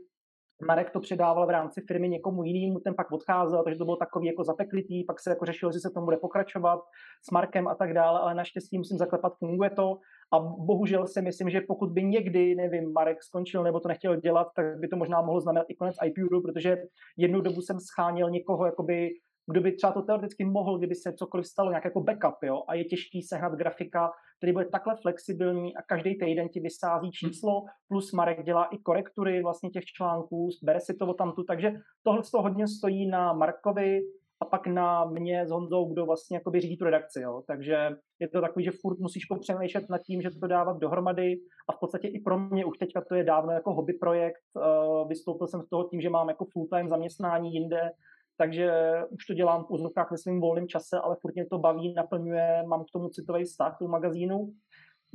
Marek 0.67 0.91
to 0.91 1.01
předával 1.01 1.47
v 1.47 1.51
rámci 1.51 1.81
firmy 1.89 2.09
někomu 2.09 2.45
jinému, 2.45 2.81
ten 2.81 2.95
pak 2.95 3.13
odcházel, 3.13 3.65
takže 3.65 3.79
to 3.79 3.85
bylo 3.85 3.97
takový 3.97 4.27
jako 4.27 4.45
zapeklitý, 4.45 5.05
pak 5.05 5.21
se 5.21 5.31
jako 5.31 5.45
řešilo, 5.45 5.73
že 5.73 5.79
se 5.81 5.91
tomu 5.91 6.05
bude 6.05 6.17
pokračovat 6.17 6.81
s 7.29 7.31
Markem 7.31 7.69
a 7.69 7.75
tak 7.75 7.93
dále, 7.93 8.21
ale 8.21 8.35
naštěstí 8.35 8.79
musím 8.79 8.99
zaklepat, 8.99 9.33
funguje 9.39 9.71
to 9.71 9.99
a 10.35 10.39
bohužel 10.41 11.07
si 11.07 11.23
myslím, 11.23 11.51
že 11.51 11.61
pokud 11.61 11.93
by 11.93 12.03
někdy, 12.03 12.55
nevím, 12.55 12.93
Marek 12.93 13.23
skončil 13.23 13.63
nebo 13.63 13.81
to 13.81 13.89
nechtěl 13.89 14.17
dělat, 14.17 14.49
tak 14.57 14.79
by 14.79 14.89
to 14.89 14.97
možná 14.97 15.23
mohlo 15.23 15.41
znamenat 15.41 15.67
i 15.69 15.75
konec 15.75 15.97
IPU, 16.05 16.43
protože 16.43 16.77
jednu 17.17 17.41
dobu 17.41 17.61
jsem 17.61 17.81
scháněl 17.81 18.31
někoho, 18.31 18.67
jakoby 18.67 19.11
kdo 19.51 19.61
by 19.61 19.73
třeba 19.73 19.93
to 19.93 20.03
teoreticky 20.03 20.45
mohl, 20.45 20.79
kdyby 20.79 20.95
se 20.95 21.13
cokoliv 21.13 21.47
stalo, 21.47 21.71
nějak 21.71 21.85
jako 21.85 22.01
backup, 22.01 22.43
jo, 22.43 22.63
a 22.69 22.75
je 22.75 22.85
těžký 22.85 23.23
sehnat 23.23 23.53
grafika, 23.53 24.11
který 24.39 24.53
bude 24.53 24.65
takhle 24.65 24.97
flexibilní 25.03 25.77
a 25.77 25.83
každý 25.83 26.19
týden 26.19 26.49
ti 26.49 26.61
vysází 26.61 27.11
číslo, 27.11 27.65
plus 27.89 28.13
Marek 28.13 28.45
dělá 28.45 28.65
i 28.65 28.79
korektury 28.79 29.43
vlastně 29.43 29.71
těch 29.71 29.85
článků, 29.85 30.49
bere 30.63 30.81
si 30.81 30.95
to 30.95 31.15
tamtu, 31.15 31.45
takže 31.45 31.73
tohle 32.03 32.23
to 32.33 32.43
hodně 32.43 32.69
stojí 32.69 33.07
na 33.07 33.33
Markovi 33.33 34.01
a 34.41 34.45
pak 34.45 34.67
na 34.67 35.05
mě 35.05 35.47
s 35.47 35.51
Honzou, 35.51 35.93
kdo 35.93 36.07
vlastně 36.07 36.37
jakoby 36.37 36.61
řídí 36.61 36.77
tu 36.77 36.85
redakci, 36.85 37.21
jo. 37.21 37.43
takže 37.47 37.91
je 38.21 38.29
to 38.29 38.41
takový, 38.41 38.65
že 38.65 38.71
furt 38.81 38.99
musíš 38.99 39.25
popřemýšlet 39.25 39.89
nad 39.91 39.99
tím, 39.99 40.23
že 40.23 40.31
to 40.31 40.47
dávat 40.47 40.79
dohromady 40.79 41.37
a 41.69 41.73
v 41.73 41.79
podstatě 41.81 42.09
i 42.09 42.21
pro 42.21 42.39
mě 42.39 42.65
už 42.65 42.79
teďka 42.79 43.01
to 43.09 43.15
je 43.15 43.25
dávno 43.25 43.53
jako 43.53 43.75
hobby 43.75 43.93
projekt, 43.93 44.43
uh, 44.57 45.09
vystoupil 45.09 45.47
jsem 45.47 45.63
z 45.63 45.69
toho 45.69 45.89
tím, 45.89 46.01
že 46.01 46.11
mám 46.11 46.29
jako 46.29 46.45
full-time 46.45 46.89
zaměstnání 46.89 47.55
jinde, 47.55 47.91
takže 48.37 48.73
už 49.11 49.27
to 49.27 49.35
dělám 49.35 49.65
v 49.65 49.71
úzovkách 49.71 50.11
ve 50.11 50.19
svém 50.19 50.41
volném 50.41 50.69
čase, 50.69 50.99
ale 50.99 51.17
furt 51.21 51.35
mě 51.35 51.47
to 51.47 51.59
baví, 51.59 51.95
naplňuje, 51.95 52.63
mám 52.67 52.85
k 52.85 52.91
tomu 52.93 53.09
citový 53.09 53.45
vztah, 53.45 53.79
tu 53.79 53.89
magazínu. 53.89 54.53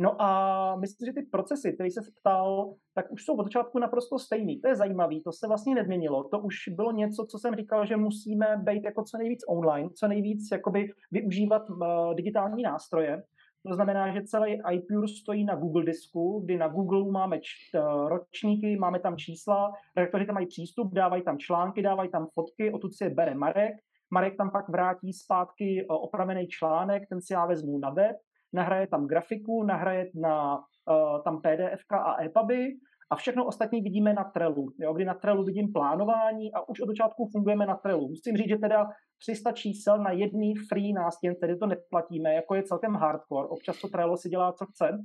No 0.02 0.22
a 0.22 0.76
myslím, 0.76 1.06
že 1.06 1.14
ty 1.14 1.22
procesy, 1.22 1.74
které 1.74 1.92
se 1.92 2.02
ptal, 2.20 2.76
tak 2.96 3.12
už 3.12 3.26
jsou 3.26 3.36
od 3.36 3.44
začátku 3.44 3.80
naprosto 3.80 4.20
stejný. 4.20 4.62
To 4.62 4.68
je 4.68 4.76
zajímavé, 4.76 5.16
to 5.24 5.32
se 5.32 5.48
vlastně 5.48 5.76
nezměnilo. 5.76 6.24
To 6.24 6.40
už 6.40 6.56
bylo 6.68 6.92
něco, 6.92 7.26
co 7.30 7.40
jsem 7.40 7.56
říkal, 7.56 7.86
že 7.86 7.98
musíme 7.98 8.58
být 8.64 8.84
jako 8.84 9.04
co 9.04 9.18
nejvíc 9.18 9.40
online, 9.48 9.90
co 9.90 10.08
nejvíc 10.08 10.48
jakoby 10.52 10.92
využívat 11.12 11.70
uh, 11.70 12.14
digitální 12.16 12.64
nástroje. 12.64 13.24
To 13.68 13.76
znamená, 13.76 14.14
že 14.14 14.22
celý 14.22 14.62
iPure 14.72 15.08
stojí 15.08 15.46
na 15.46 15.56
Google 15.56 15.84
disku, 15.84 16.42
kdy 16.46 16.58
na 16.58 16.68
Google 16.68 17.12
máme 17.12 17.40
č- 17.40 17.78
eh, 17.78 18.10
ročníky, 18.10 18.78
máme 18.78 19.00
tam 19.00 19.18
čísla, 19.18 19.74
redaktoři 19.98 20.26
tam 20.26 20.34
mají 20.34 20.48
přístup, 20.48 20.94
dávají 20.94 21.24
tam 21.24 21.38
články, 21.38 21.82
dávají 21.82 22.10
tam 22.10 22.28
fotky, 22.34 22.72
odtud 22.72 22.94
si 22.94 23.04
je 23.04 23.10
bere 23.10 23.36
Marek. 23.36 23.76
Marek 24.12 24.38
tam 24.38 24.52
pak 24.52 24.70
vrátí 24.70 25.14
zpátky 25.14 25.82
eh, 25.82 25.86
opravený 25.88 26.48
článek, 26.48 27.04
ten 27.10 27.22
si 27.22 27.34
já 27.34 27.46
vezmu 27.46 27.78
na 27.78 27.90
web, 27.90 28.16
nahraje 28.54 28.88
tam 28.88 29.08
grafiku, 29.08 29.64
nahraje 29.64 30.12
na, 30.16 30.58
uh, 30.58 31.24
tam 31.24 31.42
PDF 31.42 31.82
a 31.92 32.24
EPUBy 32.24 32.70
a 33.12 33.16
všechno 33.16 33.46
ostatní 33.46 33.82
vidíme 33.82 34.14
na 34.14 34.24
Trellu, 34.24 34.74
jo, 34.80 34.94
kdy 34.94 35.06
na 35.06 35.14
Trellu 35.14 35.44
vidím 35.44 35.74
plánování 35.74 36.54
a 36.54 36.70
už 36.70 36.82
od 36.82 36.88
začátku 36.88 37.30
fungujeme 37.32 37.66
na 37.66 37.76
Trellu. 37.76 38.08
Musím 38.08 38.38
říct, 38.38 38.50
že 38.50 38.58
teda 38.58 38.88
300 39.22 39.52
čísel 39.52 39.98
na 39.98 40.12
jedný 40.12 40.56
free 40.56 40.94
nástěn, 40.94 41.36
tedy 41.36 41.56
to 41.56 41.66
neplatíme, 41.66 42.34
jako 42.34 42.56
je 42.56 42.64
celkem 42.64 42.94
hardcore. 42.94 43.48
Občas 43.48 43.82
to 43.82 43.88
Trello 43.88 44.18
si 44.18 44.30
dělá, 44.30 44.54
co 44.54 44.66
chce, 44.66 45.00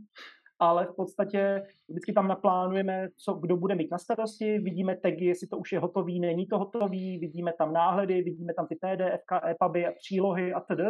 ale 0.59 0.87
v 0.87 0.97
podstatě 0.97 1.63
vždycky 1.89 2.13
tam 2.13 2.29
naplánujeme, 2.29 3.09
co 3.25 3.35
kdo 3.35 3.57
bude 3.57 3.75
mít 3.75 3.91
na 3.91 3.99
starosti, 3.99 4.59
vidíme 4.59 4.97
tagy, 4.97 5.25
jestli 5.25 5.47
to 5.47 5.59
už 5.59 5.73
je 5.73 5.79
hotový, 5.79 6.21
není 6.21 6.47
to 6.47 6.59
hotový, 6.59 7.19
vidíme 7.19 7.53
tam 7.59 7.73
náhledy, 7.73 8.23
vidíme 8.23 8.55
tam 8.55 8.67
ty 8.67 8.77
PDF, 8.77 9.21
EPUBy 9.51 9.87
a 9.87 9.93
přílohy 9.93 10.53
a 10.53 10.61
td. 10.61 10.81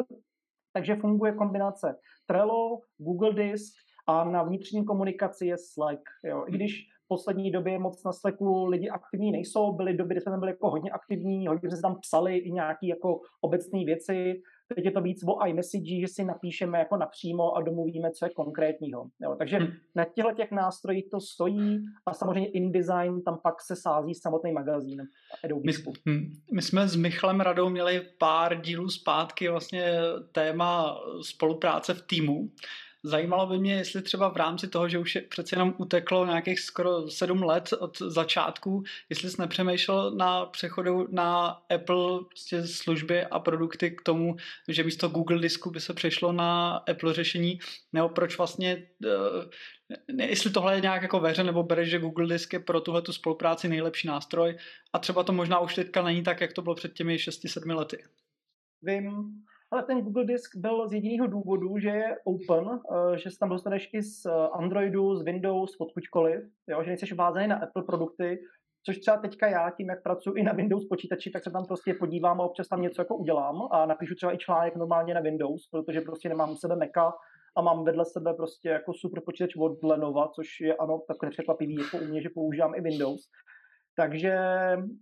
Takže 0.74 0.96
funguje 0.96 1.32
kombinace 1.32 1.96
Trello, 2.26 2.78
Google 2.98 3.32
Disk 3.32 3.74
a 4.06 4.24
na 4.24 4.42
vnitřní 4.42 4.84
komunikaci 4.84 5.46
je 5.46 5.56
Slack. 5.58 6.00
Jo. 6.24 6.44
I 6.48 6.52
když 6.52 6.88
poslední 7.08 7.50
době 7.50 7.78
moc 7.78 8.04
na 8.04 8.12
Slacku 8.12 8.66
lidi 8.66 8.88
aktivní 8.88 9.32
nejsou, 9.32 9.72
byly 9.72 9.94
doby, 9.94 10.14
kdy 10.14 10.20
jsme 10.20 10.32
tam 10.32 10.40
byli 10.40 10.52
jako 10.52 10.70
hodně 10.70 10.90
aktivní, 10.90 11.46
hodně 11.46 11.68
jsme 11.68 11.76
se 11.76 11.82
tam 11.82 12.00
psali 12.00 12.36
i 12.36 12.52
nějaké 12.52 12.86
jako 12.86 13.20
obecné 13.40 13.84
věci, 13.84 14.42
teď 14.74 14.84
je 14.84 14.90
to 14.90 15.00
víc 15.00 15.24
o 15.26 15.46
iMessage, 15.46 16.00
že 16.00 16.08
si 16.08 16.24
napíšeme 16.24 16.78
jako 16.78 16.96
napřímo 16.96 17.56
a 17.56 17.62
domluvíme, 17.62 18.10
co 18.10 18.26
je 18.26 18.30
konkrétního. 18.30 19.06
Jo, 19.22 19.36
takže 19.38 19.56
hmm. 19.56 19.68
na 19.94 20.04
těchto 20.04 20.32
těch 20.32 20.50
nástrojích 20.50 21.04
to 21.10 21.20
stojí 21.20 21.84
a 22.06 22.14
samozřejmě 22.14 22.50
InDesign 22.50 23.22
tam 23.22 23.38
pak 23.42 23.54
se 23.62 23.76
sází 23.76 24.14
samotný 24.14 24.52
magazín 24.52 25.02
Adobe. 25.44 25.62
My, 25.64 25.72
hm, 26.08 26.32
my 26.52 26.62
jsme 26.62 26.88
s 26.88 26.96
Michalem 26.96 27.40
Radou 27.40 27.68
měli 27.68 28.02
pár 28.18 28.60
dílů 28.60 28.88
zpátky 28.88 29.48
vlastně 29.48 29.92
téma 30.32 30.98
spolupráce 31.22 31.94
v 31.94 32.02
týmu 32.02 32.50
Zajímalo 33.06 33.46
by 33.46 33.58
mě, 33.58 33.74
jestli 33.74 34.02
třeba 34.02 34.28
v 34.28 34.36
rámci 34.36 34.68
toho, 34.68 34.88
že 34.88 34.98
už 34.98 35.14
je 35.14 35.22
přece 35.22 35.56
jenom 35.56 35.74
uteklo 35.78 36.26
nějakých 36.26 36.60
skoro 36.60 37.10
sedm 37.10 37.42
let 37.42 37.72
od 37.78 37.98
začátku, 37.98 38.82
jestli 39.08 39.30
jsi 39.30 39.40
nepřemýšlel 39.40 40.10
na 40.10 40.46
přechodu 40.46 41.06
na 41.10 41.46
Apple 41.74 42.24
prostě 42.28 42.66
služby 42.66 43.24
a 43.24 43.38
produkty 43.38 43.90
k 43.90 44.02
tomu, 44.02 44.36
že 44.68 44.84
místo 44.84 45.08
Google 45.08 45.38
disku 45.38 45.70
by 45.70 45.80
se 45.80 45.94
přešlo 45.94 46.32
na 46.32 46.76
Apple 46.76 47.14
řešení, 47.14 47.58
nebo 47.92 48.08
proč 48.08 48.38
vlastně, 48.38 48.86
eh, 49.06 50.12
ne, 50.12 50.28
jestli 50.28 50.50
tohle 50.50 50.74
je 50.74 50.80
nějak 50.80 51.02
jako 51.02 51.20
ve 51.20 51.30
hře, 51.30 51.44
nebo 51.44 51.62
bereš, 51.62 51.90
že 51.90 51.98
Google 51.98 52.26
disk 52.26 52.52
je 52.52 52.60
pro 52.60 52.80
tuhle 52.80 53.02
tu 53.02 53.12
spolupráci 53.12 53.68
nejlepší 53.68 54.08
nástroj 54.08 54.56
a 54.92 54.98
třeba 54.98 55.22
to 55.22 55.32
možná 55.32 55.58
už 55.58 55.74
teďka 55.74 56.02
není 56.02 56.22
tak, 56.22 56.40
jak 56.40 56.52
to 56.52 56.62
bylo 56.62 56.74
před 56.74 56.92
těmi 56.92 57.16
6-7 57.16 57.76
lety. 57.76 58.04
Vím, 58.82 59.24
ale 59.74 59.82
ten 59.82 60.02
Google 60.02 60.24
Disk 60.24 60.56
byl 60.56 60.88
z 60.88 60.92
jediného 60.92 61.26
důvodu, 61.26 61.78
že 61.78 61.88
je 61.88 62.16
open, 62.24 62.68
eh, 62.70 63.18
že 63.18 63.30
se 63.30 63.38
tam 63.38 63.48
dostaneš 63.48 63.90
i 63.92 64.02
z 64.02 64.26
eh, 64.26 64.30
Androidu, 64.52 65.16
z 65.16 65.24
Windows, 65.24 65.76
odkudkoliv, 65.80 66.40
jo, 66.66 66.82
že 66.82 66.90
nejsi 66.90 67.14
vázaný 67.14 67.48
na 67.48 67.56
Apple 67.56 67.82
produkty, 67.82 68.38
což 68.86 68.98
třeba 68.98 69.16
teďka 69.16 69.46
já, 69.46 69.70
tím 69.70 69.88
jak 69.88 70.02
pracuji 70.02 70.34
i 70.34 70.42
na 70.42 70.52
Windows 70.52 70.84
počítači, 70.88 71.30
tak 71.30 71.44
se 71.44 71.50
tam 71.50 71.64
prostě 71.66 71.94
podívám 71.94 72.40
a 72.40 72.44
občas 72.44 72.68
tam 72.68 72.82
něco 72.82 73.00
jako 73.00 73.16
udělám 73.16 73.68
a 73.70 73.86
napíšu 73.86 74.14
třeba 74.14 74.34
i 74.34 74.38
článek 74.38 74.76
normálně 74.76 75.14
na 75.14 75.20
Windows, 75.20 75.68
protože 75.70 76.00
prostě 76.00 76.28
nemám 76.28 76.50
u 76.50 76.56
sebe 76.56 76.76
Maca 76.76 77.12
a 77.56 77.62
mám 77.62 77.84
vedle 77.84 78.04
sebe 78.04 78.34
prostě 78.34 78.68
jako 78.68 78.92
super 78.94 79.22
počítač 79.26 79.56
od 79.56 79.82
Lenova, 79.82 80.28
což 80.28 80.60
je 80.60 80.74
ano, 80.74 81.02
tak 81.08 81.22
nepřekvapivý 81.22 81.74
jako 81.74 82.04
u 82.04 82.08
mě, 82.08 82.22
že 82.22 82.28
používám 82.34 82.74
i 82.74 82.80
Windows. 82.80 83.20
Takže 83.96 84.38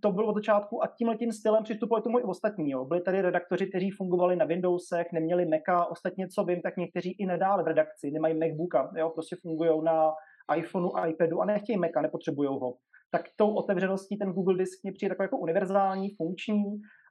to 0.01 0.11
bylo 0.11 0.27
od 0.27 0.35
začátku 0.35 0.83
a 0.83 0.87
tímhle 0.97 1.15
tím 1.17 1.31
stylem 1.31 1.63
přistupovali 1.63 2.03
tomu 2.03 2.19
i 2.19 2.23
ostatní. 2.23 2.71
Jo. 2.71 2.85
Byli 2.85 3.01
tady 3.01 3.21
redaktoři, 3.21 3.67
kteří 3.67 3.91
fungovali 3.91 4.35
na 4.35 4.45
Windowsech, 4.45 5.07
neměli 5.13 5.45
Maca, 5.45 5.85
ostatně 5.85 6.27
co 6.27 6.43
vím, 6.43 6.61
tak 6.61 6.77
někteří 6.77 7.11
i 7.19 7.25
nadále 7.25 7.63
v 7.63 7.67
redakci 7.67 8.11
nemají 8.11 8.39
MacBooka, 8.39 8.91
jo, 8.97 9.09
prostě 9.09 9.35
fungují 9.41 9.83
na 9.83 10.11
iPhoneu, 10.55 10.89
iPadu 11.07 11.41
a 11.41 11.45
nechtějí 11.45 11.77
Maca, 11.77 12.01
nepotřebují 12.01 12.49
ho. 12.49 12.73
Tak 13.11 13.21
tou 13.35 13.55
otevřeností 13.55 14.17
ten 14.17 14.31
Google 14.31 14.57
Disk 14.57 14.83
mě 14.83 14.91
přijde 14.91 15.09
takový 15.09 15.25
jako 15.25 15.37
univerzální, 15.37 16.09
funkční 16.17 16.63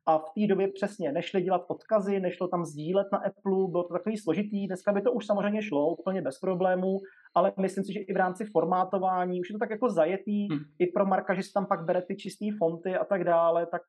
a 0.07 0.19
v 0.19 0.31
té 0.35 0.47
době 0.47 0.69
přesně 0.69 1.13
nešli 1.13 1.43
dělat 1.43 1.65
odkazy, 1.69 2.21
nešlo 2.21 2.49
tam 2.49 2.65
sdílet 2.65 3.07
na 3.13 3.19
Apple, 3.19 3.69
bylo 3.71 3.85
to 3.85 3.93
takový 3.93 4.17
složitý. 4.17 4.67
Dneska 4.67 4.93
by 4.93 5.03
to 5.03 5.13
už 5.13 5.27
samozřejmě 5.27 5.63
šlo 5.63 5.91
úplně 5.91 6.23
bez 6.23 6.39
problémů, 6.39 6.99
ale 7.35 7.53
myslím 7.61 7.85
si, 7.85 7.93
že 7.93 8.01
i 8.01 8.13
v 8.13 8.17
rámci 8.17 8.45
formátování 8.45 9.41
už 9.41 9.51
je 9.51 9.53
to 9.53 9.59
tak 9.59 9.71
jako 9.71 9.91
zajetý 9.91 10.49
hmm. 10.49 10.61
i 10.79 10.87
pro 10.87 11.07
Marka, 11.07 11.35
že 11.35 11.43
si 11.43 11.53
tam 11.53 11.67
pak 11.67 11.85
bere 11.85 12.03
ty 12.03 12.17
čisté 12.17 12.47
fonty 12.59 12.97
a 12.97 13.05
tak 13.05 13.25
dále, 13.25 13.67
tak 13.67 13.83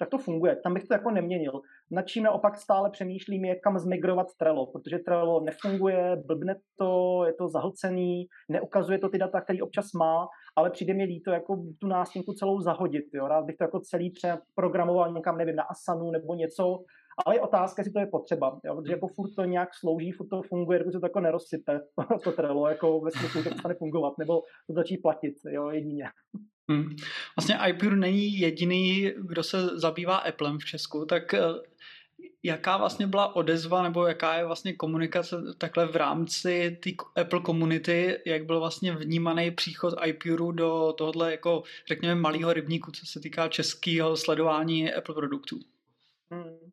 tak 0.00 0.08
to 0.08 0.18
funguje. 0.18 0.56
Tam 0.56 0.74
bych 0.74 0.84
to 0.84 0.94
jako 0.94 1.10
neměnil. 1.10 1.60
Nad 1.90 2.02
čím 2.02 2.24
naopak 2.24 2.56
stále 2.56 2.90
přemýšlím 2.90 3.44
je, 3.44 3.56
kam 3.56 3.78
zmigrovat 3.78 4.26
Trello, 4.38 4.66
protože 4.66 4.98
Trello 4.98 5.40
nefunguje, 5.40 6.22
blbne 6.26 6.56
to, 6.78 7.22
je 7.26 7.32
to 7.32 7.48
zahlcený, 7.48 8.26
neukazuje 8.48 8.98
to 8.98 9.08
ty 9.08 9.18
data, 9.18 9.40
který 9.40 9.62
občas 9.62 9.92
má, 9.92 10.28
ale 10.56 10.70
přijde 10.70 10.94
mi 10.94 11.04
líto 11.04 11.30
jako 11.30 11.56
tu 11.78 11.86
nástěnku 11.86 12.32
celou 12.32 12.60
zahodit. 12.60 13.04
Jo. 13.14 13.28
Rád 13.28 13.44
bych 13.44 13.56
to 13.56 13.64
jako 13.64 13.80
celý 13.80 14.10
přeprogramoval 14.10 15.12
někam, 15.12 15.38
nevím, 15.38 15.56
na 15.56 15.62
Asanu 15.62 16.10
nebo 16.10 16.34
něco, 16.34 16.78
ale 17.26 17.36
je 17.36 17.40
otázka, 17.40 17.80
jestli 17.80 17.92
to 17.92 18.00
je 18.00 18.06
potřeba, 18.06 18.60
jo, 18.64 18.76
protože 18.76 18.92
jako 18.92 19.08
furt 19.08 19.34
to 19.36 19.44
nějak 19.44 19.68
slouží, 19.74 20.12
furt 20.12 20.28
to 20.28 20.42
funguje, 20.42 20.78
dokud 20.78 20.92
se 20.92 21.00
to 21.00 21.06
jako 21.06 21.20
nerozsype, 21.20 21.80
to 22.24 22.32
Trello, 22.32 22.68
jako 22.68 23.00
ve 23.00 23.10
smyslu, 23.10 23.42
že 23.42 23.50
to 23.50 23.58
stane 23.58 23.74
fungovat, 23.74 24.18
nebo 24.18 24.42
to 24.66 24.72
začí 24.72 24.96
platit, 24.96 25.34
jo, 25.48 25.70
jedině. 25.70 26.04
Hmm. 26.70 26.96
Vlastně 27.36 27.58
iPure 27.68 27.96
není 27.96 28.38
jediný, 28.38 29.12
kdo 29.18 29.42
se 29.42 29.78
zabývá 29.78 30.16
Applem 30.16 30.58
v 30.58 30.64
Česku, 30.64 31.04
tak 31.04 31.34
eh, 31.34 31.40
jaká 32.42 32.76
vlastně 32.76 33.06
byla 33.06 33.36
odezva 33.36 33.82
nebo 33.82 34.06
jaká 34.06 34.34
je 34.34 34.44
vlastně 34.44 34.72
komunikace 34.72 35.36
takhle 35.58 35.86
v 35.86 35.96
rámci 35.96 36.78
té 36.82 37.20
Apple 37.20 37.40
komunity, 37.40 38.18
jak 38.26 38.44
byl 38.44 38.60
vlastně 38.60 38.92
vnímaný 38.92 39.50
příchod 39.50 39.94
iPure 40.04 40.56
do 40.56 40.94
tohohle 40.98 41.30
jako 41.30 41.62
řekněme 41.88 42.14
malého 42.14 42.52
rybníku, 42.52 42.90
co 42.90 43.06
se 43.06 43.20
týká 43.20 43.48
českého 43.48 44.16
sledování 44.16 44.94
Apple 44.94 45.14
produktů? 45.14 45.58
Hmm. 46.30 46.70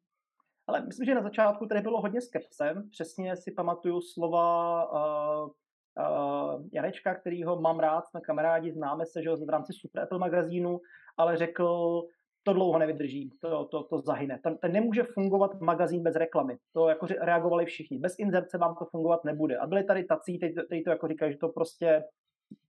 Ale 0.67 0.81
myslím, 0.81 1.05
že 1.05 1.15
na 1.15 1.21
začátku 1.21 1.65
tady 1.65 1.81
bylo 1.81 2.01
hodně 2.01 2.21
skepsem. 2.21 2.89
Přesně 2.91 3.35
si 3.35 3.51
pamatuju 3.51 4.01
slova 4.01 4.85
uh, 4.91 5.51
uh, 5.99 6.63
Janečka, 6.73 7.15
kterýho 7.15 7.61
mám 7.61 7.79
rád, 7.79 8.05
jsme 8.05 8.21
kamarádi, 8.21 8.71
známe 8.71 9.05
se 9.05 9.23
že 9.23 9.29
v 9.29 9.49
rámci 9.49 9.73
Super 9.73 10.03
Apple 10.03 10.19
magazínu, 10.19 10.79
ale 11.17 11.37
řekl, 11.37 12.01
to 12.43 12.53
dlouho 12.53 12.79
nevydrží, 12.79 13.31
to, 13.41 13.65
to, 13.65 13.83
to 13.83 13.99
zahyne. 13.99 14.39
Ten, 14.43 14.57
ten 14.57 14.71
nemůže 14.71 15.03
fungovat 15.03 15.61
magazín 15.61 16.03
bez 16.03 16.15
reklamy. 16.15 16.57
To 16.73 16.89
jako 16.89 17.07
reagovali 17.21 17.65
všichni. 17.65 17.99
Bez 17.99 18.19
inzerce 18.19 18.57
vám 18.57 18.75
to 18.75 18.85
fungovat 18.85 19.23
nebude. 19.25 19.57
A 19.57 19.67
byli 19.67 19.83
tady 19.83 20.03
tací, 20.03 20.37
kteří 20.37 20.83
to 20.83 20.89
jako 20.89 21.07
říkají, 21.07 21.31
že 21.31 21.37
to 21.37 21.49
prostě, 21.49 22.03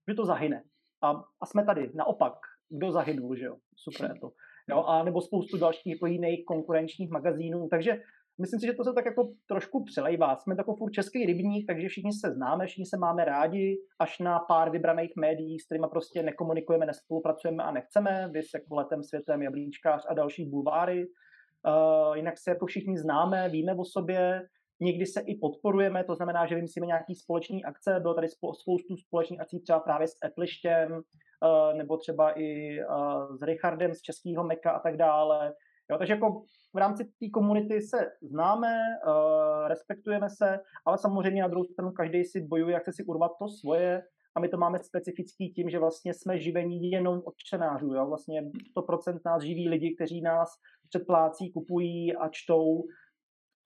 že 0.09 0.15
to 0.15 0.25
zahyne. 0.25 0.63
A, 1.03 1.11
a 1.41 1.47
jsme 1.47 1.65
tady, 1.65 1.91
naopak, 1.95 2.33
kdo 2.69 2.93
zahynul, 2.93 3.37
že 3.37 3.45
jo? 3.45 3.57
Super 3.77 4.19
to. 4.21 4.31
Jo, 4.69 4.85
a 4.87 5.03
nebo 5.03 5.21
spoustu 5.21 5.59
dalších 5.59 5.93
jako 5.93 6.07
jiných 6.07 6.45
konkurenčních 6.45 7.11
magazínů. 7.11 7.69
Takže 7.69 8.03
myslím 8.41 8.61
si, 8.61 8.67
že 8.67 8.73
to 8.73 8.85
se 8.85 8.93
tak 8.93 9.05
jako 9.05 9.29
trošku 9.49 9.85
přelejvá. 9.85 10.37
Jsme 10.37 10.55
jako 10.59 10.75
furt 10.75 10.93
český 10.93 11.27
rybník, 11.27 11.67
takže 11.67 11.89
všichni 11.89 12.13
se 12.13 12.31
známe, 12.31 12.67
všichni 12.67 12.87
se 12.87 12.97
máme 12.97 13.25
rádi, 13.25 13.79
až 13.99 14.19
na 14.19 14.39
pár 14.39 14.71
vybraných 14.71 15.13
médií, 15.17 15.59
s 15.59 15.67
kterými 15.67 15.87
prostě 15.91 16.23
nekomunikujeme, 16.23 16.87
nespolupracujeme 16.87 17.63
a 17.65 17.71
nechceme, 17.71 18.29
vy 18.33 18.43
se 18.43 18.59
jako 18.59 18.75
letem 18.75 19.03
světem, 19.03 19.43
jablíčkář 19.43 20.07
a 20.09 20.15
další 20.15 20.45
bulváry. 20.45 21.07
Uh, 21.07 22.17
jinak 22.17 22.39
se 22.39 22.51
jako 22.51 22.67
všichni 22.67 22.99
známe, 22.99 23.49
víme 23.49 23.75
o 23.75 23.85
sobě, 23.85 24.43
někdy 24.81 25.07
se 25.07 25.21
i 25.21 25.35
podporujeme, 25.35 26.05
to 26.05 26.15
znamená, 26.15 26.47
že 26.47 26.55
vymyslíme 26.55 26.87
nějaký 26.87 27.15
společný 27.15 27.65
akce, 27.65 28.01
bylo 28.01 28.15
tady 28.15 28.29
spoustu 28.29 28.97
společných 29.07 29.41
akcí 29.41 29.61
třeba 29.61 29.81
právě 29.81 30.09
s 30.09 30.17
Appleištěm, 30.23 30.93
uh, 30.93 31.79
nebo 31.79 31.97
třeba 31.97 32.41
i 32.41 32.79
uh, 32.85 33.37
s 33.37 33.43
Richardem 33.43 33.95
z 33.95 34.01
českého 34.01 34.45
Meka 34.45 34.71
a 34.71 34.81
tak 34.81 34.97
dále. 34.97 35.55
Jo, 35.91 35.99
takže 35.99 36.13
jako 36.13 36.43
v 36.75 36.79
rámci 36.79 37.05
té 37.05 37.31
komunity 37.33 37.81
se 37.83 38.11
známe, 38.23 38.77
uh, 39.07 39.69
respektujeme 39.69 40.31
se, 40.31 40.61
ale 40.87 40.99
samozřejmě 40.99 41.43
na 41.43 41.49
druhou 41.49 41.65
stranu 41.65 41.93
každý 41.93 42.25
si 42.25 42.41
bojuje, 42.41 42.75
jak 42.75 42.85
se 42.85 42.93
si 42.93 43.05
urvat 43.05 43.33
to 43.39 43.49
svoje 43.49 44.03
a 44.37 44.41
my 44.41 44.49
to 44.49 44.57
máme 44.57 44.79
specifický 44.79 45.53
tím, 45.53 45.71
že 45.71 45.79
vlastně 45.79 46.15
jsme 46.15 46.39
živení 46.39 46.91
jenom 46.91 47.23
od 47.25 47.35
čtenářů. 47.37 47.95
Jo? 47.95 48.07
Vlastně 48.07 48.43
100% 48.77 49.19
nás 49.27 49.43
živí 49.43 49.69
lidi, 49.69 49.95
kteří 49.95 50.21
nás 50.21 50.49
předplácí, 50.89 51.53
kupují 51.53 52.17
a 52.17 52.29
čtou 52.29 52.85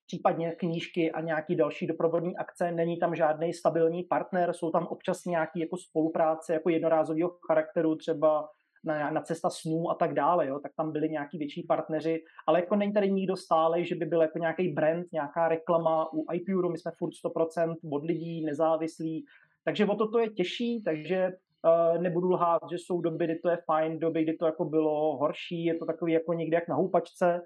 případně 0.06 0.52
knížky 0.52 1.12
a 1.12 1.21
nějaký 1.21 1.56
další 1.56 1.87
doprovodní 1.87 2.37
akce. 2.37 2.73
Není 2.73 2.99
tam 2.99 3.14
žádný 3.14 3.52
stabilní 3.52 4.02
partner, 4.02 4.52
jsou 4.52 4.71
tam 4.71 4.87
občas 4.87 5.25
nějaké 5.25 5.61
jako 5.61 5.76
spolupráce 5.76 6.52
jako 6.52 6.71
jednorázového 6.71 7.30
charakteru, 7.47 7.97
třeba 7.97 8.49
na, 8.84 9.10
na 9.10 9.20
cesta 9.20 9.50
snů 9.50 9.90
a 9.90 9.94
tak 9.94 10.14
dále, 10.14 10.46
jo, 10.46 10.58
tak 10.58 10.72
tam 10.76 10.92
byli 10.92 11.08
nějaký 11.08 11.38
větší 11.38 11.62
partneři, 11.62 12.24
ale 12.46 12.60
jako 12.60 12.76
není 12.76 12.92
tady 12.92 13.10
nikdo 13.10 13.36
stále, 13.36 13.84
že 13.84 13.94
by 13.94 14.06
byl 14.06 14.22
jako 14.22 14.38
nějaký 14.38 14.68
brand, 14.68 15.06
nějaká 15.12 15.48
reklama 15.48 16.12
u 16.12 16.32
iPure, 16.32 16.68
my 16.68 16.78
jsme 16.78 16.92
furt 16.98 17.12
100% 17.24 17.74
od 17.92 18.04
lidí, 18.04 18.44
nezávislí, 18.44 19.24
takže 19.64 19.86
o 19.86 19.96
to 19.96 20.08
to 20.08 20.18
je 20.18 20.30
těžší, 20.30 20.82
takže 20.82 21.28
uh, 21.28 22.02
nebudu 22.02 22.30
lhát, 22.30 22.62
že 22.70 22.76
jsou 22.78 23.00
doby, 23.00 23.24
kdy 23.24 23.38
to 23.38 23.48
je 23.48 23.58
fajn, 23.66 23.98
doby, 23.98 24.22
kdy 24.22 24.32
to 24.32 24.46
jako 24.46 24.64
bylo 24.64 25.16
horší, 25.16 25.64
je 25.64 25.74
to 25.74 25.86
takový 25.86 26.12
jako 26.12 26.32
někde 26.32 26.54
jak 26.54 26.68
na 26.68 26.74
houpačce. 26.74 27.40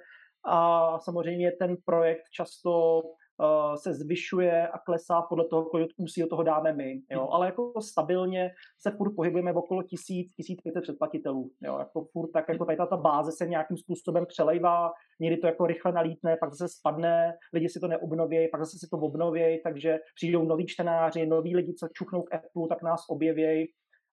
A 0.48 0.98
samozřejmě 0.98 1.52
ten 1.52 1.76
projekt 1.84 2.22
často 2.30 3.02
uh, 3.38 3.74
se 3.74 3.94
zvyšuje 3.94 4.68
a 4.68 4.78
klesá 4.78 5.22
podle 5.22 5.44
toho, 5.44 5.64
kolik 5.64 5.90
úsilí 5.96 6.24
do 6.24 6.28
toho 6.28 6.42
dáme 6.42 6.72
my. 6.72 7.02
Jo? 7.10 7.20
Hmm. 7.20 7.32
Ale 7.32 7.46
jako 7.46 7.72
stabilně 7.80 8.50
se 8.80 8.90
furt 8.90 9.14
pohybujeme 9.14 9.52
v 9.52 9.56
okolo 9.56 9.82
1000, 9.82 10.26
1500 10.36 10.82
předplatitelů. 10.82 11.50
Jo? 11.62 11.78
Jako 11.78 12.04
furt 12.12 12.30
tak 12.32 12.48
jako 12.48 12.64
tady 12.64 12.76
ta 12.76 12.96
báze 12.96 13.32
se 13.32 13.46
nějakým 13.46 13.76
způsobem 13.76 14.26
přelejvá, 14.26 14.90
někdy 15.20 15.36
to 15.36 15.46
jako 15.46 15.66
rychle 15.66 15.92
nalítne, 15.92 16.36
pak 16.40 16.54
zase 16.54 16.74
spadne, 16.78 17.32
lidi 17.52 17.68
si 17.68 17.80
to 17.80 17.88
neobnoví, 17.88 18.48
pak 18.52 18.60
zase 18.60 18.78
si 18.78 18.86
to 18.90 18.96
obnoví, 18.96 19.60
takže 19.64 19.98
přijdou 20.14 20.42
noví 20.42 20.66
čtenáři, 20.66 21.26
noví 21.26 21.56
lidi, 21.56 21.74
co 21.74 21.88
čuchnou 21.92 22.22
k 22.22 22.34
Apple, 22.34 22.68
tak 22.68 22.82
nás 22.82 23.00
objeví 23.08 23.66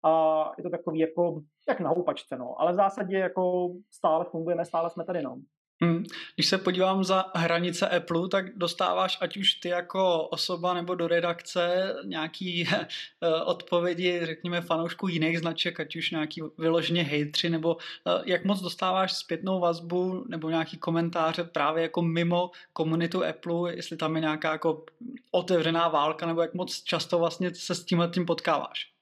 a 0.05 0.45
je 0.59 0.63
to 0.63 0.71
takový 0.71 0.99
jako, 0.99 1.41
jak 1.69 1.81
na 1.81 1.91
houpačce, 1.91 2.37
no. 2.37 2.61
Ale 2.61 2.73
v 2.73 2.77
zásadě 2.77 3.19
jako 3.19 3.73
stále 3.91 4.25
fungujeme, 4.25 4.65
stále 4.65 4.91
jsme 4.91 5.05
tady, 5.05 5.23
no. 5.23 5.37
Hmm. 5.83 6.05
Když 6.35 6.49
se 6.49 6.59
podívám 6.59 7.05
za 7.05 7.25
hranice 7.35 7.89
Apple, 7.89 8.29
tak 8.29 8.57
dostáváš 8.57 9.19
ať 9.21 9.37
už 9.37 9.55
ty 9.55 9.69
jako 9.69 10.29
osoba 10.29 10.75
nebo 10.75 10.95
do 10.95 11.09
redakce 11.09 11.95
nějaký 12.05 12.69
eh, 12.73 13.45
odpovědi, 13.45 14.27
řekněme, 14.27 14.61
fanoušků 14.61 15.09
jiných 15.09 15.39
značek, 15.39 15.81
ať 15.81 15.97
už 15.97 16.11
nějaký 16.11 16.43
vyloženě 16.59 17.03
hejtři, 17.03 17.51
nebo 17.51 17.77
eh, 18.07 18.23
jak 18.25 18.45
moc 18.45 18.61
dostáváš 18.61 19.13
zpětnou 19.13 19.61
vazbu 19.61 20.25
nebo 20.29 20.51
nějaký 20.51 20.79
komentáře 20.79 21.45
právě 21.45 21.83
jako 21.83 22.03
mimo 22.03 22.51
komunitu 22.73 23.25
Apple, 23.25 23.75
jestli 23.75 23.97
tam 23.97 24.15
je 24.15 24.21
nějaká 24.21 24.53
jako 24.53 24.85
otevřená 25.31 25.89
válka, 25.89 26.27
nebo 26.27 26.43
jak 26.43 26.55
moc 26.55 26.83
často 26.83 27.19
vlastně 27.19 27.55
se 27.55 27.75
s 27.75 27.85
tímhle 27.85 28.09
tím 28.09 28.27
potkáváš? 28.27 28.93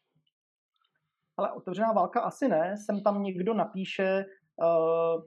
Ale 1.36 1.52
otevřená 1.52 1.92
válka 1.92 2.20
asi 2.20 2.48
ne, 2.48 2.76
sem 2.86 3.02
tam 3.02 3.22
někdo 3.22 3.54
napíše, 3.54 4.24
uh 4.56 5.22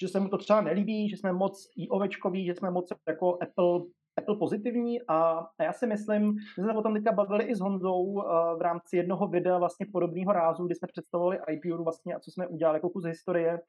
že 0.00 0.08
se 0.08 0.20
mu 0.20 0.28
to 0.28 0.38
třeba 0.38 0.60
nelíbí, 0.60 1.08
že 1.08 1.16
jsme 1.16 1.32
moc 1.32 1.70
ovečkoví, 1.90 2.46
že 2.46 2.54
jsme 2.54 2.70
moc 2.70 2.88
jako 3.08 3.38
Apple, 3.42 3.80
Apple 4.18 4.36
pozitivní 4.36 5.02
a, 5.08 5.46
a 5.58 5.62
já 5.64 5.72
si 5.72 5.86
myslím, 5.86 6.36
že 6.56 6.62
jsme 6.62 6.72
o 6.72 6.82
tom 6.82 6.94
teďka 6.94 7.12
bavili 7.12 7.44
i 7.44 7.54
s 7.54 7.60
Honzou 7.60 8.02
uh, 8.02 8.22
v 8.58 8.60
rámci 8.60 8.96
jednoho 8.96 9.28
videa 9.28 9.58
vlastně 9.58 9.86
podobného 9.92 10.32
rázu, 10.32 10.66
kdy 10.66 10.74
jsme 10.74 10.88
představovali 10.88 11.38
iPure 11.50 11.82
vlastně 11.82 12.14
a 12.14 12.20
co 12.20 12.30
jsme 12.30 12.46
udělali 12.46 12.76
jako 12.76 12.90
kus 12.90 13.04
historie 13.04 13.60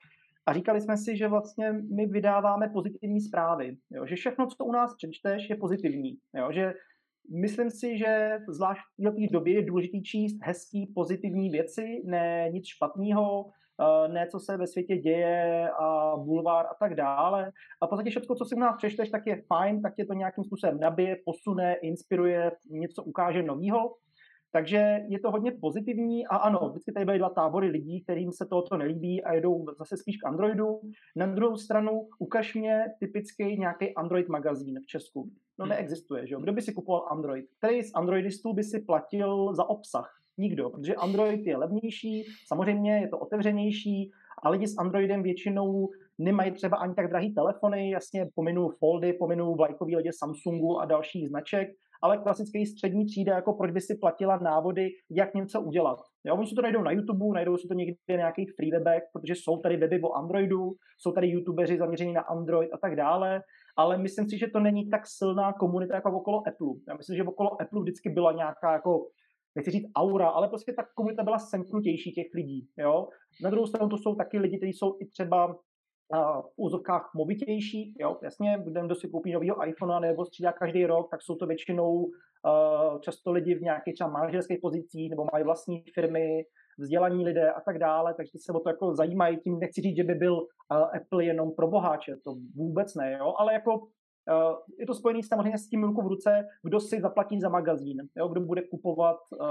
a 0.46 0.54
říkali 0.54 0.82
jsme 0.82 0.98
si, 0.98 1.18
že 1.18 1.28
vlastně 1.28 1.72
my 1.72 2.06
vydáváme 2.06 2.70
pozitivní 2.70 3.22
zprávy, 3.22 3.78
jo? 3.90 4.06
že 4.06 4.16
všechno, 4.16 4.48
co 4.48 4.66
u 4.66 4.72
nás 4.72 4.96
přečteš, 4.96 5.50
je 5.50 5.56
pozitivní, 5.56 6.18
jo? 6.36 6.52
že 6.52 6.74
Myslím 7.42 7.70
si, 7.70 7.98
že 7.98 8.40
zvlášť 8.48 8.82
v 9.00 9.04
této 9.04 9.34
době 9.34 9.54
je 9.54 9.66
důležité 9.66 9.98
číst 10.00 10.38
hezký, 10.42 10.92
pozitivní 10.96 11.50
věci, 11.50 12.02
ne 12.06 12.50
nic 12.52 12.68
špatného, 12.68 13.46
Eh, 13.46 13.52
ne 14.08 14.28
co 14.32 14.40
se 14.40 14.58
ve 14.58 14.68
světě 14.68 14.98
děje 14.98 15.70
a 15.70 16.18
bulvár 16.18 16.66
a 16.66 16.74
tak 16.80 16.96
dále. 16.96 17.52
A 17.82 17.86
v 17.86 17.90
podstatě 17.90 18.10
všechno, 18.10 18.36
co 18.36 18.46
si 18.46 18.56
u 18.56 18.60
nás 18.60 18.78
přečteš, 18.78 19.10
tak 19.10 19.28
je 19.28 19.42
fajn, 19.48 19.82
tak 19.82 19.96
tě 19.96 20.06
to 20.06 20.14
nějakým 20.14 20.44
způsobem 20.44 20.80
nabije, 20.80 21.18
posune, 21.26 21.76
inspiruje, 21.76 22.52
něco 22.70 23.04
ukáže 23.04 23.44
novýho. 23.44 23.94
Takže 24.52 25.00
je 25.08 25.20
to 25.20 25.32
hodně 25.32 25.52
pozitivní 25.62 26.28
a 26.28 26.36
ano, 26.36 26.70
vždycky 26.70 26.92
tady 26.92 27.06
byly 27.06 27.18
dva 27.18 27.30
tábory 27.30 27.68
lidí, 27.68 28.04
kterým 28.04 28.32
se 28.32 28.46
tohoto 28.46 28.78
nelíbí 28.78 29.24
a 29.24 29.34
jedou 29.34 29.66
zase 29.78 29.98
spíš 29.98 30.18
k 30.18 30.26
Androidu. 30.26 30.80
Na 31.16 31.26
druhou 31.26 31.58
stranu, 31.58 32.08
ukaž 32.20 32.56
mě 32.56 32.86
typický 33.00 33.58
nějaký 33.60 33.96
Android 33.96 34.30
magazín 34.30 34.80
v 34.84 34.86
Česku. 34.86 35.30
No 35.60 35.66
hmm. 35.66 35.70
neexistuje, 35.70 36.28
že 36.28 36.34
jo? 36.34 36.40
Kdo 36.40 36.54
by 36.54 36.62
si 36.62 36.74
kupoval 36.74 37.08
Android? 37.12 37.46
Který 37.58 37.84
z 37.84 37.92
Androidistů 37.96 38.54
by 38.54 38.64
si 38.64 38.80
platil 38.80 39.56
za 39.56 39.70
obsah? 39.70 40.10
Nikdo, 40.38 40.70
protože 40.70 40.96
Android 40.96 41.48
je 41.48 41.58
levnější, 41.58 42.24
samozřejmě 42.48 42.98
je 42.98 43.08
to 43.08 43.18
otevřenější 43.18 44.12
a 44.44 44.50
lidi 44.50 44.68
s 44.68 44.78
Androidem 44.78 45.24
většinou 45.24 45.90
nemají 46.18 46.52
třeba 46.52 46.78
ani 46.78 46.96
tak 46.96 47.10
drahý 47.10 47.34
telefony, 47.34 47.90
jasně 47.90 48.30
pominu 48.36 48.70
Foldy, 48.70 49.14
pominu 49.14 49.56
vlajkový 49.56 49.96
lidi 49.96 50.10
Samsungu 50.14 50.80
a 50.80 50.86
dalších 50.86 51.30
značek, 51.30 51.70
ale 52.02 52.18
klasický 52.18 52.66
střední 52.66 53.06
třída, 53.06 53.36
jako 53.36 53.54
proč 53.54 53.72
by 53.72 53.82
si 53.82 53.96
platila 53.96 54.38
návody, 54.38 54.90
jak 55.12 55.34
něco 55.34 55.62
udělat. 55.62 55.98
Jo, 56.26 56.36
oni 56.36 56.48
si 56.48 56.56
to 56.56 56.62
najdou 56.62 56.82
na 56.82 56.92
YouTube, 56.92 57.34
najdou 57.34 57.58
si 57.58 57.68
to 57.68 57.74
někde 57.74 57.96
na 58.10 58.16
nějakých 58.16 58.52
free 58.56 58.72
protože 59.14 59.36
jsou 59.36 59.58
tady 59.58 59.78
weby 59.78 60.02
o 60.02 60.14
Androidu, 60.14 60.72
jsou 60.98 61.12
tady 61.12 61.28
youtubeři 61.28 61.78
zaměření 61.78 62.14
na 62.14 62.22
Android 62.22 62.74
a 62.74 62.78
tak 62.78 62.96
dále, 62.96 63.42
ale 63.78 63.98
myslím 63.98 64.30
si, 64.30 64.38
že 64.38 64.48
to 64.48 64.60
není 64.60 64.90
tak 64.90 65.02
silná 65.06 65.54
komunita 65.54 65.96
jako 65.96 66.12
okolo 66.12 66.38
Apple. 66.48 66.74
Já 66.88 66.96
myslím, 66.96 67.18
že 67.18 67.24
okolo 67.24 67.62
Apple 67.62 67.82
vždycky 67.82 68.10
byla 68.10 68.32
nějaká 68.32 68.74
jako 68.74 69.08
nechci 69.58 69.72
říct 69.72 69.92
aura, 69.96 70.28
ale 70.30 70.48
prostě 70.48 70.74
ta 70.74 70.84
komunita 70.96 71.24
byla 71.24 71.40
semknutější 71.40 72.12
těch 72.12 72.28
lidí. 72.34 72.68
Jo? 72.78 73.08
Na 73.44 73.50
druhou 73.50 73.68
stranu 73.68 73.90
to 73.90 73.98
jsou 73.98 74.16
taky 74.16 74.40
lidi, 74.40 74.58
kteří 74.58 74.74
jsou 74.74 74.98
i 75.02 75.06
třeba 75.06 75.56
v 76.42 76.54
úzovkách 76.58 77.12
movitější, 77.16 77.94
jo, 78.00 78.18
jasně, 78.24 78.64
kdo 78.86 78.96
si 78.96 79.10
koupí 79.10 79.32
novýho 79.32 79.68
iPhone 79.68 80.08
nebo 80.08 80.26
střídá 80.26 80.52
každý 80.52 80.86
rok, 80.86 81.08
tak 81.12 81.22
jsou 81.22 81.36
to 81.36 81.46
většinou 81.46 81.94
uh, 81.94 83.00
často 83.02 83.32
lidi 83.32 83.56
v 83.56 83.62
nějaké 83.62 83.94
třeba 83.94 84.10
manažerské 84.10 84.56
pozici 84.62 85.08
nebo 85.10 85.26
mají 85.34 85.44
vlastní 85.44 85.84
firmy, 85.94 86.44
vzdělaní 86.80 87.26
lidé 87.26 87.52
a 87.52 87.62
tak 87.62 87.80
dále, 87.80 88.14
takže 88.18 88.32
se 88.46 88.54
o 88.54 88.60
to 88.60 88.70
jako 88.70 88.96
zajímají. 88.96 89.38
Tím 89.38 89.60
nechci 89.60 89.82
říct, 89.82 89.96
že 89.96 90.04
by 90.04 90.16
byl 90.16 90.36
uh, 90.36 90.48
Apple 90.98 91.26
jenom 91.26 91.52
pro 91.52 91.68
boháče, 91.68 92.16
to 92.24 92.32
vůbec 92.56 92.96
ne, 92.96 93.18
jo, 93.20 93.34
ale 93.38 93.54
jako 93.54 93.72
Uh, 93.72 93.82
je 94.80 94.86
to 94.86 94.94
spojené 94.94 95.24
samozřejmě 95.24 95.58
s 95.58 95.70
tím 95.70 95.84
ruku 95.84 96.02
v 96.02 96.08
ruce, 96.08 96.46
kdo 96.64 96.80
si 96.80 97.02
zaplatí 97.02 97.40
za 97.40 97.50
magazín, 97.50 97.98
jo? 98.18 98.28
kdo 98.28 98.42
bude 98.42 98.62
kupovat 98.62 99.18
uh, 99.32 99.48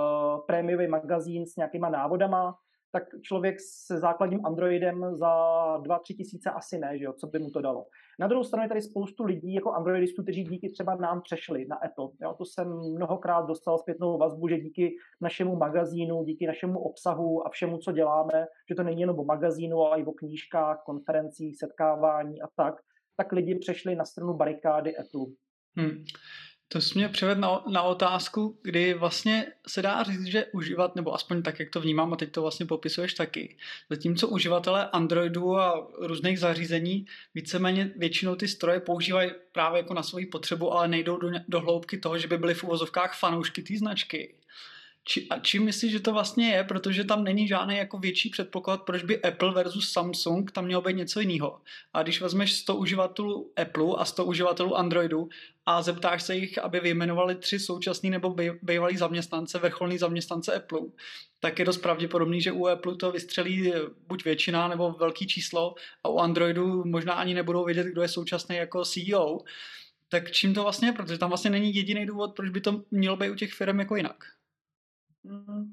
prémiový 0.47 0.89
magazín 0.89 1.47
s 1.47 1.57
nějakýma 1.57 1.89
návodama, 1.89 2.55
tak 2.93 3.05
člověk 3.23 3.57
se 3.61 3.99
základním 3.99 4.47
Androidem 4.47 5.17
za 5.17 5.33
2-3 5.79 5.99
tisíce 6.17 6.51
asi 6.51 6.79
ne, 6.79 6.99
že 6.99 7.05
jo, 7.05 7.13
co 7.13 7.27
by 7.27 7.39
mu 7.39 7.51
to 7.51 7.61
dalo. 7.61 7.87
Na 8.19 8.27
druhou 8.27 8.45
stranu 8.45 8.63
je 8.63 8.69
tady 8.69 8.83
spoustu 8.83 9.25
lidí, 9.25 9.55
jako 9.55 9.73
Androidistů, 9.73 10.23
kteří 10.23 10.45
díky 10.45 10.69
třeba 10.71 10.95
nám 10.95 11.23
přešli 11.23 11.67
na 11.67 11.77
Apple. 11.77 12.09
Jo, 12.23 12.35
to 12.39 12.45
jsem 12.45 12.69
mnohokrát 12.69 13.47
dostal 13.47 13.79
zpětnou 13.79 14.19
vazbu, 14.19 14.49
že 14.49 14.59
díky 14.59 14.97
našemu 15.21 15.57
magazínu, 15.57 16.25
díky 16.25 16.47
našemu 16.47 16.79
obsahu 16.79 17.47
a 17.47 17.51
všemu, 17.51 17.79
co 17.79 17.93
děláme, 17.93 18.47
že 18.69 18.75
to 18.75 18.83
není 18.83 19.01
jenom 19.01 19.19
o 19.19 19.25
magazínu, 19.25 19.81
ale 19.81 20.01
i 20.01 20.05
o 20.05 20.13
knížkách, 20.13 20.83
konferencích, 20.87 21.59
setkávání 21.59 22.43
a 22.43 22.47
tak, 22.57 22.75
tak 23.17 23.33
lidi 23.33 23.55
přešli 23.55 23.97
na 23.97 24.05
stranu 24.05 24.35
barikády 24.35 24.97
Apple. 24.97 25.27
Hmm. 25.77 26.05
To 26.69 26.81
jsi 26.81 26.99
mě 26.99 27.09
převed 27.09 27.39
na, 27.39 27.65
na 27.73 27.83
otázku, 27.83 28.59
kdy 28.63 28.95
vlastně 28.95 29.47
se 29.67 29.83
dá 29.83 30.03
říct, 30.03 30.25
že 30.27 30.45
uživat, 30.45 30.97
nebo 30.97 31.15
aspoň 31.15 31.43
tak, 31.43 31.61
jak 31.61 31.71
to 31.71 31.81
vnímám, 31.81 32.13
a 32.13 32.17
teď 32.17 32.33
to 32.33 32.43
vlastně 32.43 32.67
popisuješ 32.67 33.15
taky. 33.15 33.57
Zatímco 33.91 34.29
uživatelé 34.29 34.91
Androidu 34.91 35.57
a 35.57 35.89
různých 35.99 36.41
zařízení 36.41 37.07
víceméně 37.35 37.93
většinou 37.97 38.35
ty 38.35 38.49
stroje 38.49 38.81
používají 38.81 39.31
právě 39.53 39.79
jako 39.79 39.95
na 39.95 40.03
svoji 40.03 40.27
potřebu, 40.27 40.73
ale 40.73 40.89
nejdou 40.89 41.17
do, 41.17 41.31
do 41.49 41.61
hloubky 41.61 41.99
toho, 41.99 42.19
že 42.19 42.29
by 42.29 42.39
byly 42.39 42.55
v 42.55 42.65
uvozovkách 42.65 43.19
fanoušky 43.19 43.63
té 43.63 43.79
značky. 43.79 44.35
Či, 45.09 45.29
a 45.29 45.39
čím 45.39 45.65
myslíš, 45.65 45.93
že 45.93 46.01
to 46.01 46.13
vlastně 46.13 46.51
je? 46.51 46.65
Protože 46.65 47.05
tam 47.05 47.25
není 47.25 47.49
žádný 47.49 47.77
jako 47.77 47.99
větší 47.99 48.31
předpoklad, 48.31 48.83
proč 48.83 49.03
by 49.03 49.23
Apple 49.23 49.55
versus 49.55 49.93
Samsung 49.93 50.51
tam 50.51 50.65
mělo 50.65 50.83
být 50.83 50.97
něco 50.97 51.21
jiného. 51.21 51.61
A 51.93 52.03
když 52.03 52.21
vezmeš 52.21 52.53
100 52.53 52.77
uživatelů 52.77 53.53
Apple 53.57 53.95
a 53.99 54.05
100 54.05 54.25
uživatelů 54.25 54.77
Androidu 54.77 55.29
a 55.67 55.83
zeptáš 55.83 56.23
se 56.23 56.37
jich, 56.37 56.59
aby 56.59 56.81
vyjmenovali 56.81 57.35
tři 57.35 57.59
současný 57.59 58.11
nebo 58.11 58.37
bývalý 58.63 58.97
zaměstnance, 58.97 59.59
vrcholný 59.59 59.99
zaměstnance 59.99 60.55
Apple, 60.55 60.81
tak 61.41 61.59
je 61.59 61.65
dost 61.65 61.79
pravděpodobný, 61.79 62.41
že 62.41 62.53
u 62.53 62.67
Apple 62.67 62.97
to 62.97 63.13
vystřelí 63.13 63.73
buď 64.09 64.25
většina 64.25 64.69
nebo 64.69 64.93
velký 64.93 65.27
číslo 65.27 65.75
a 66.05 66.09
u 66.09 66.19
Androidu 66.19 66.85
možná 66.85 67.15
ani 67.15 67.35
nebudou 67.35 67.65
vědět, 67.65 67.87
kdo 67.87 68.03
je 68.03 68.09
současný 68.09 68.57
jako 68.57 68.85
CEO. 68.85 69.39
Tak 70.09 70.31
čím 70.31 70.55
to 70.55 70.63
vlastně 70.63 70.89
je? 70.89 70.93
Protože 70.93 71.19
tam 71.19 71.31
vlastně 71.31 71.51
není 71.51 71.75
jediný 71.75 72.07
důvod, 72.07 72.37
proč 72.37 72.51
by 72.51 72.61
to 72.61 72.83
mělo 72.91 73.17
být 73.17 73.31
u 73.31 73.35
těch 73.35 73.53
firm 73.53 73.79
jako 73.79 73.97
jinak. 73.97 74.36
Mm, 75.27 75.65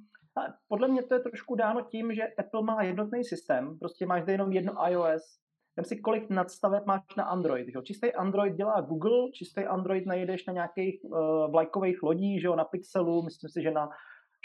podle 0.68 0.88
mě 0.88 1.04
to 1.04 1.13
je 1.13 1.20
trošku 1.20 1.56
dáno 1.56 1.82
tím, 1.82 2.13
že 2.13 2.28
Apple 2.39 2.63
má 2.63 2.84
jednotný 2.84 3.24
systém, 3.24 3.80
prostě 3.80 4.06
máš 4.06 4.24
zde 4.24 4.34
jenom 4.34 4.52
jedno 4.52 4.74
iOS, 4.89 5.44
Vem 5.78 5.86
si, 5.86 5.98
kolik 5.98 6.30
nadstaveb 6.30 6.86
máš 6.86 7.02
na 7.18 7.24
Android. 7.24 7.68
Že? 7.68 7.82
Čistý 7.84 8.13
Android 8.13 8.56
dělá 8.56 8.82
Google, 8.82 9.32
čistý 9.34 9.66
Android 9.66 10.06
najdeš 10.06 10.46
na 10.46 10.54
nějakých 10.54 11.00
uh, 11.04 11.52
vlajkových 11.52 12.04
lodích, 12.04 12.42
že 12.42 12.50
na 12.50 12.63
Pixelu, 12.63 13.24
myslím 13.24 13.50
si, 13.50 13.62
že 13.62 13.72
na 13.72 13.89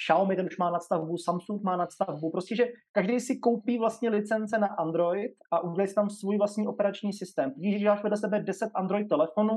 Xiaomi 0.07 0.37
ten 0.37 0.47
už 0.47 0.59
má 0.59 0.71
nadstavbu, 0.71 1.17
Samsung 1.19 1.63
má 1.63 1.77
nadstavbu. 1.77 2.31
Prostě, 2.31 2.57
že 2.57 2.67
každý 2.93 3.21
si 3.21 3.39
koupí 3.39 3.79
vlastně 3.79 4.11
licence 4.11 4.59
na 4.59 4.67
Android 4.67 5.33
a 5.53 5.61
udělá 5.61 5.87
si 5.87 5.95
tam 5.95 6.11
svůj 6.11 6.39
vlastní 6.39 6.67
operační 6.67 7.13
systém. 7.13 7.53
Když 7.57 7.85
máš 7.85 8.03
vedle 8.03 8.17
sebe 8.17 8.41
10 8.41 8.71
Android 8.75 9.09
telefonů, 9.09 9.57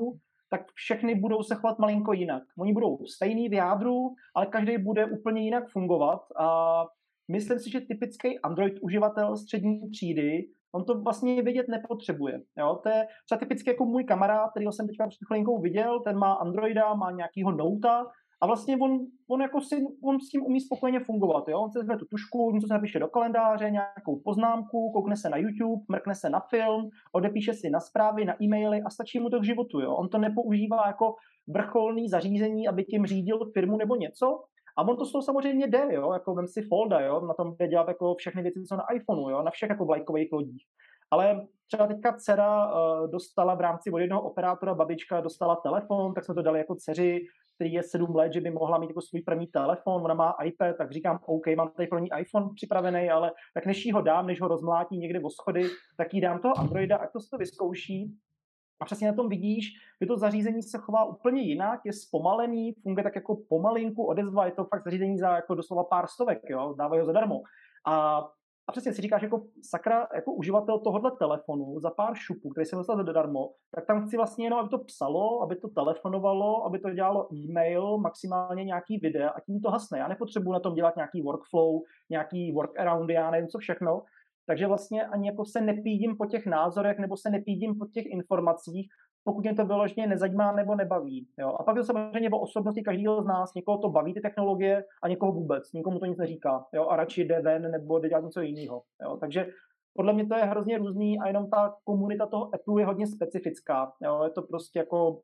tak 0.52 0.62
všechny 0.74 1.16
budou 1.16 1.44
se 1.44 1.56
chovat 1.56 1.80
malinko 1.80 2.14
jinak. 2.14 2.44
Oni 2.60 2.74
budou 2.74 3.06
stejný 3.06 3.50
v 3.50 3.54
jádru, 3.54 4.16
ale 4.36 4.46
každý 4.46 4.78
bude 4.78 5.06
úplně 5.06 5.42
jinak 5.42 5.70
fungovat 5.70 6.22
a 6.40 6.86
myslím 7.32 7.60
si, 7.60 7.72
že 7.72 7.82
typický 7.82 8.40
Android 8.40 8.74
uživatel 8.82 9.38
střední 9.38 9.90
třídy 9.90 10.48
on 10.74 10.86
to 10.86 11.02
vlastně 11.02 11.42
vědět 11.42 11.68
nepotřebuje. 11.68 12.42
Jo? 12.58 12.80
To 12.84 12.90
je 12.90 13.08
třeba 13.26 13.40
typicky 13.40 13.70
jako 13.70 13.86
můj 13.86 14.04
kamarád, 14.04 14.52
který 14.52 14.66
jsem 14.72 14.88
teďka 14.88 15.08
před 15.08 15.26
chvilinkou 15.28 15.62
viděl, 15.62 16.00
ten 16.00 16.18
má 16.18 16.34
Androida, 16.34 16.94
má 16.94 17.12
nějakýho 17.12 17.52
Nota 17.52 18.06
a 18.42 18.48
vlastně 18.48 18.78
on, 18.82 19.00
on, 19.28 19.42
jako 19.42 19.62
si, 19.62 19.86
on 20.04 20.20
s 20.20 20.30
tím 20.30 20.46
umí 20.46 20.60
spokojeně 20.60 21.00
fungovat. 21.00 21.48
Jo? 21.48 21.60
On 21.60 21.72
se 21.72 21.80
vezme 21.80 21.98
tu 21.98 22.06
tušku, 22.06 22.52
něco 22.52 22.68
se 22.68 22.74
napíše 22.74 23.00
do 23.00 23.08
kalendáře, 23.08 23.72
nějakou 23.72 24.22
poznámku, 24.24 24.92
koukne 24.92 25.16
se 25.18 25.30
na 25.30 25.38
YouTube, 25.38 25.84
mrkne 25.90 26.16
se 26.16 26.30
na 26.30 26.40
film, 26.40 26.90
odepíše 27.12 27.54
si 27.54 27.70
na 27.70 27.80
zprávy, 27.80 28.26
na 28.26 28.44
e-maily 28.44 28.82
a 28.82 28.90
stačí 28.90 29.20
mu 29.20 29.30
to 29.30 29.40
k 29.40 29.46
životu. 29.46 29.80
Jo? 29.80 29.96
On 29.96 30.10
to 30.10 30.18
nepoužívá 30.18 30.88
jako 30.88 31.16
vrcholný 31.48 32.10
zařízení, 32.10 32.68
aby 32.68 32.84
tím 32.84 33.06
řídil 33.06 33.52
firmu 33.54 33.78
nebo 33.78 33.96
něco, 33.96 34.44
a 34.78 34.82
on 34.88 34.98
to 34.98 35.06
z 35.06 35.12
toho 35.12 35.22
samozřejmě 35.22 35.68
jde, 35.68 35.88
jo, 35.90 36.14
jako 36.14 36.36
vem 36.36 36.48
si 36.48 36.62
Folda, 36.62 37.00
jo, 37.00 37.22
na 37.22 37.34
tom 37.34 37.56
jde 37.60 37.68
dělat 37.68 37.88
jako 37.88 38.16
všechny 38.16 38.42
věci, 38.42 38.64
co 38.64 38.76
na 38.76 38.86
iPhoneu, 38.94 39.30
jo, 39.30 39.44
na 39.44 39.52
všech 39.52 39.70
jako 39.70 39.86
vlajkových 39.86 40.32
lodích. 40.32 40.64
Ale 41.12 41.48
třeba 41.68 41.88
teďka 41.88 42.14
dcera 42.18 42.74
uh, 42.74 43.08
dostala 43.12 43.56
v 43.56 43.62
rámci 43.62 43.92
od 43.92 43.98
jednoho 43.98 44.22
operátora, 44.22 44.74
babička 44.74 45.22
dostala 45.22 45.56
telefon, 45.56 46.14
tak 46.14 46.26
jsme 46.26 46.36
to 46.36 46.42
dali 46.42 46.60
jako 46.60 46.76
dceři, 46.76 47.20
který 47.62 47.74
je 47.74 47.84
sedm 47.84 48.16
let, 48.16 48.34
že 48.34 48.42
by 48.42 48.52
mohla 48.52 48.78
mít 48.78 48.90
jako 48.90 49.02
svůj 49.02 49.22
první 49.22 49.48
telefon, 49.48 50.02
ona 50.04 50.14
má 50.14 50.36
iPad, 50.44 50.78
tak 50.78 50.92
říkám, 50.92 51.20
OK, 51.26 51.48
mám 51.58 51.72
tady 51.72 51.88
pro 51.88 52.00
ní 52.00 52.10
iPhone 52.20 52.50
připravený, 52.56 53.10
ale 53.10 53.32
tak 53.54 53.66
než 53.66 53.86
jí 53.86 53.92
ho 53.92 54.02
dám, 54.02 54.28
než 54.28 54.42
ho 54.42 54.48
rozmlátí 54.48 54.98
někde 54.98 55.20
o 55.20 55.30
schody, 55.30 55.64
tak 55.98 56.14
jí 56.14 56.22
dám 56.22 56.40
toho 56.40 56.60
Androida, 56.60 56.98
ať 56.98 57.12
to 57.12 57.20
si 57.20 57.30
to 57.30 57.38
vyzkouší. 57.38 58.18
A 58.82 58.86
přesně 58.86 59.08
na 59.08 59.14
tom 59.14 59.30
vidíš, 59.30 59.66
že 60.02 60.08
to 60.08 60.18
zařízení 60.18 60.64
se 60.64 60.78
chová 60.78 61.06
úplně 61.06 61.42
jinak, 61.42 61.80
je 61.86 61.94
zpomalený, 61.94 62.74
funguje 62.84 63.04
tak 63.04 63.16
jako 63.16 63.38
pomalinku, 63.50 64.06
odezva, 64.06 64.46
je 64.46 64.52
to 64.52 64.66
fakt 64.66 64.84
zařízení 64.84 65.18
za 65.18 65.36
jako 65.36 65.56
doslova 65.56 65.84
pár 65.84 66.08
stovek, 66.08 66.40
jo, 66.50 66.76
dávají 66.78 67.00
ho 67.00 67.06
zadarmo. 67.06 67.42
A 67.88 68.22
a 68.72 68.74
přesně 68.74 68.94
si 68.94 69.02
říkáš, 69.02 69.22
jako 69.22 69.42
sakra, 69.62 70.08
jako 70.16 70.34
uživatel 70.34 70.80
tohohle 70.80 71.12
telefonu 71.20 71.80
za 71.80 71.90
pár 71.90 72.16
šupů, 72.16 72.50
který 72.50 72.66
jsem 72.66 72.78
dostal 72.78 72.98
zadarmo, 72.98 73.50
tak 73.76 73.86
tam 73.86 74.06
chci 74.06 74.18
vlastně 74.18 74.46
jenom, 74.46 74.60
aby 74.60 74.70
to 74.70 74.78
psalo, 74.78 75.44
aby 75.44 75.56
to 75.56 75.68
telefonovalo, 75.68 76.66
aby 76.66 76.80
to 76.80 76.90
dělalo 76.90 77.34
e-mail, 77.34 77.98
maximálně 77.98 78.64
nějaký 78.64 78.98
videa 78.98 79.30
a 79.30 79.40
tím 79.40 79.62
to 79.62 79.70
hasne. 79.70 80.00
Já 80.00 80.08
nepotřebuji 80.08 80.52
na 80.52 80.60
tom 80.60 80.74
dělat 80.74 80.96
nějaký 80.96 81.22
workflow, 81.22 81.82
nějaký 82.10 82.52
workaroundy, 82.52 83.14
já 83.14 83.32
nevím 83.32 83.48
co 83.48 83.58
všechno. 83.60 84.02
Takže 84.48 84.68
vlastně 84.68 85.06
ani 85.06 85.28
jako 85.28 85.46
se 85.46 85.62
nepídím 85.62 86.18
po 86.18 86.26
těch 86.26 86.46
názorech 86.46 87.00
nebo 87.00 87.18
se 87.18 87.30
nepídím 87.30 87.78
po 87.80 87.86
těch 87.86 88.06
informacích, 88.06 88.88
pokud 89.24 89.42
mě 89.42 89.56
to 89.56 89.66
vyloženě 89.66 90.08
nezajímá 90.08 90.52
nebo 90.52 90.76
nebaví. 90.76 91.28
Jo? 91.40 91.56
A 91.60 91.64
pak 91.64 91.76
je 91.76 91.84
samozřejmě 91.84 92.30
o 92.30 92.40
osobnosti 92.40 92.82
každého 92.82 93.22
z 93.22 93.26
nás. 93.26 93.54
Někoho 93.54 93.78
to 93.78 93.90
baví 93.90 94.14
ty 94.14 94.22
technologie 94.22 94.84
a 95.04 95.08
někoho 95.08 95.32
vůbec. 95.32 95.74
Nikomu 95.74 96.00
to 96.00 96.06
nic 96.06 96.18
neříká. 96.18 96.66
Jo? 96.74 96.88
A 96.88 96.96
radši 96.96 97.24
jde 97.26 97.42
ven 97.42 97.72
nebo 97.72 98.00
jde 98.00 98.10
dělat 98.10 98.24
něco 98.24 98.42
jiného. 98.42 98.82
Jo? 99.04 99.18
Takže 99.18 99.48
podle 99.94 100.14
mě 100.14 100.28
to 100.28 100.36
je 100.36 100.44
hrozně 100.44 100.78
různý 100.78 101.20
a 101.20 101.28
jenom 101.28 101.50
ta 101.50 101.76
komunita 101.84 102.26
toho 102.26 102.46
Apple 102.56 102.82
je 102.82 102.86
hodně 102.86 103.08
specifická. 103.08 103.94
Jo? 104.02 104.24
Je 104.24 104.30
to 104.30 104.42
prostě 104.42 104.80
jako 104.80 105.20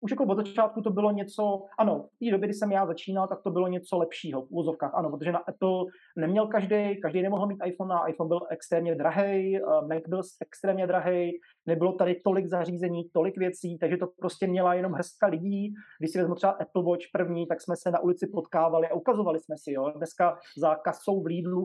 už 0.00 0.10
jako 0.10 0.24
od 0.24 0.36
začátku 0.36 0.82
to 0.82 0.90
bylo 0.90 1.10
něco, 1.10 1.62
ano, 1.78 2.06
v 2.16 2.18
té 2.18 2.30
době, 2.30 2.48
kdy 2.48 2.54
jsem 2.54 2.72
já 2.72 2.86
začínal, 2.86 3.28
tak 3.28 3.42
to 3.42 3.50
bylo 3.50 3.68
něco 3.68 3.98
lepšího 3.98 4.42
v 4.42 4.48
úzovkách, 4.50 4.94
ano, 4.94 5.10
protože 5.10 5.32
na 5.32 5.38
Apple 5.38 5.84
neměl 6.16 6.46
každý, 6.46 7.00
každý 7.00 7.22
nemohl 7.22 7.46
mít 7.46 7.58
iPhone, 7.64 7.94
a 7.94 8.06
iPhone 8.06 8.28
byl 8.28 8.40
extrémně 8.50 8.94
drahý, 8.94 9.60
Mac 9.86 10.02
byl 10.08 10.20
extrémně 10.40 10.86
drahý, 10.86 11.32
nebylo 11.68 11.92
tady 11.92 12.14
tolik 12.24 12.46
zařízení, 12.46 13.10
tolik 13.12 13.36
věcí, 13.38 13.78
takže 13.78 13.96
to 13.96 14.06
prostě 14.06 14.46
měla 14.46 14.74
jenom 14.74 14.92
hrstka 14.92 15.26
lidí. 15.26 15.74
Když 15.98 16.10
si 16.12 16.18
vezmu 16.18 16.34
třeba 16.34 16.52
Apple 16.52 16.82
Watch 16.82 17.04
první, 17.12 17.46
tak 17.46 17.60
jsme 17.60 17.76
se 17.76 17.90
na 17.90 18.00
ulici 18.00 18.26
potkávali 18.26 18.88
a 18.88 18.94
ukazovali 18.94 19.40
jsme 19.40 19.56
si, 19.58 19.72
jo. 19.72 19.92
Dneska 19.96 20.38
za 20.58 20.74
kasou 20.74 21.22
v 21.22 21.26
Lidlu, 21.26 21.64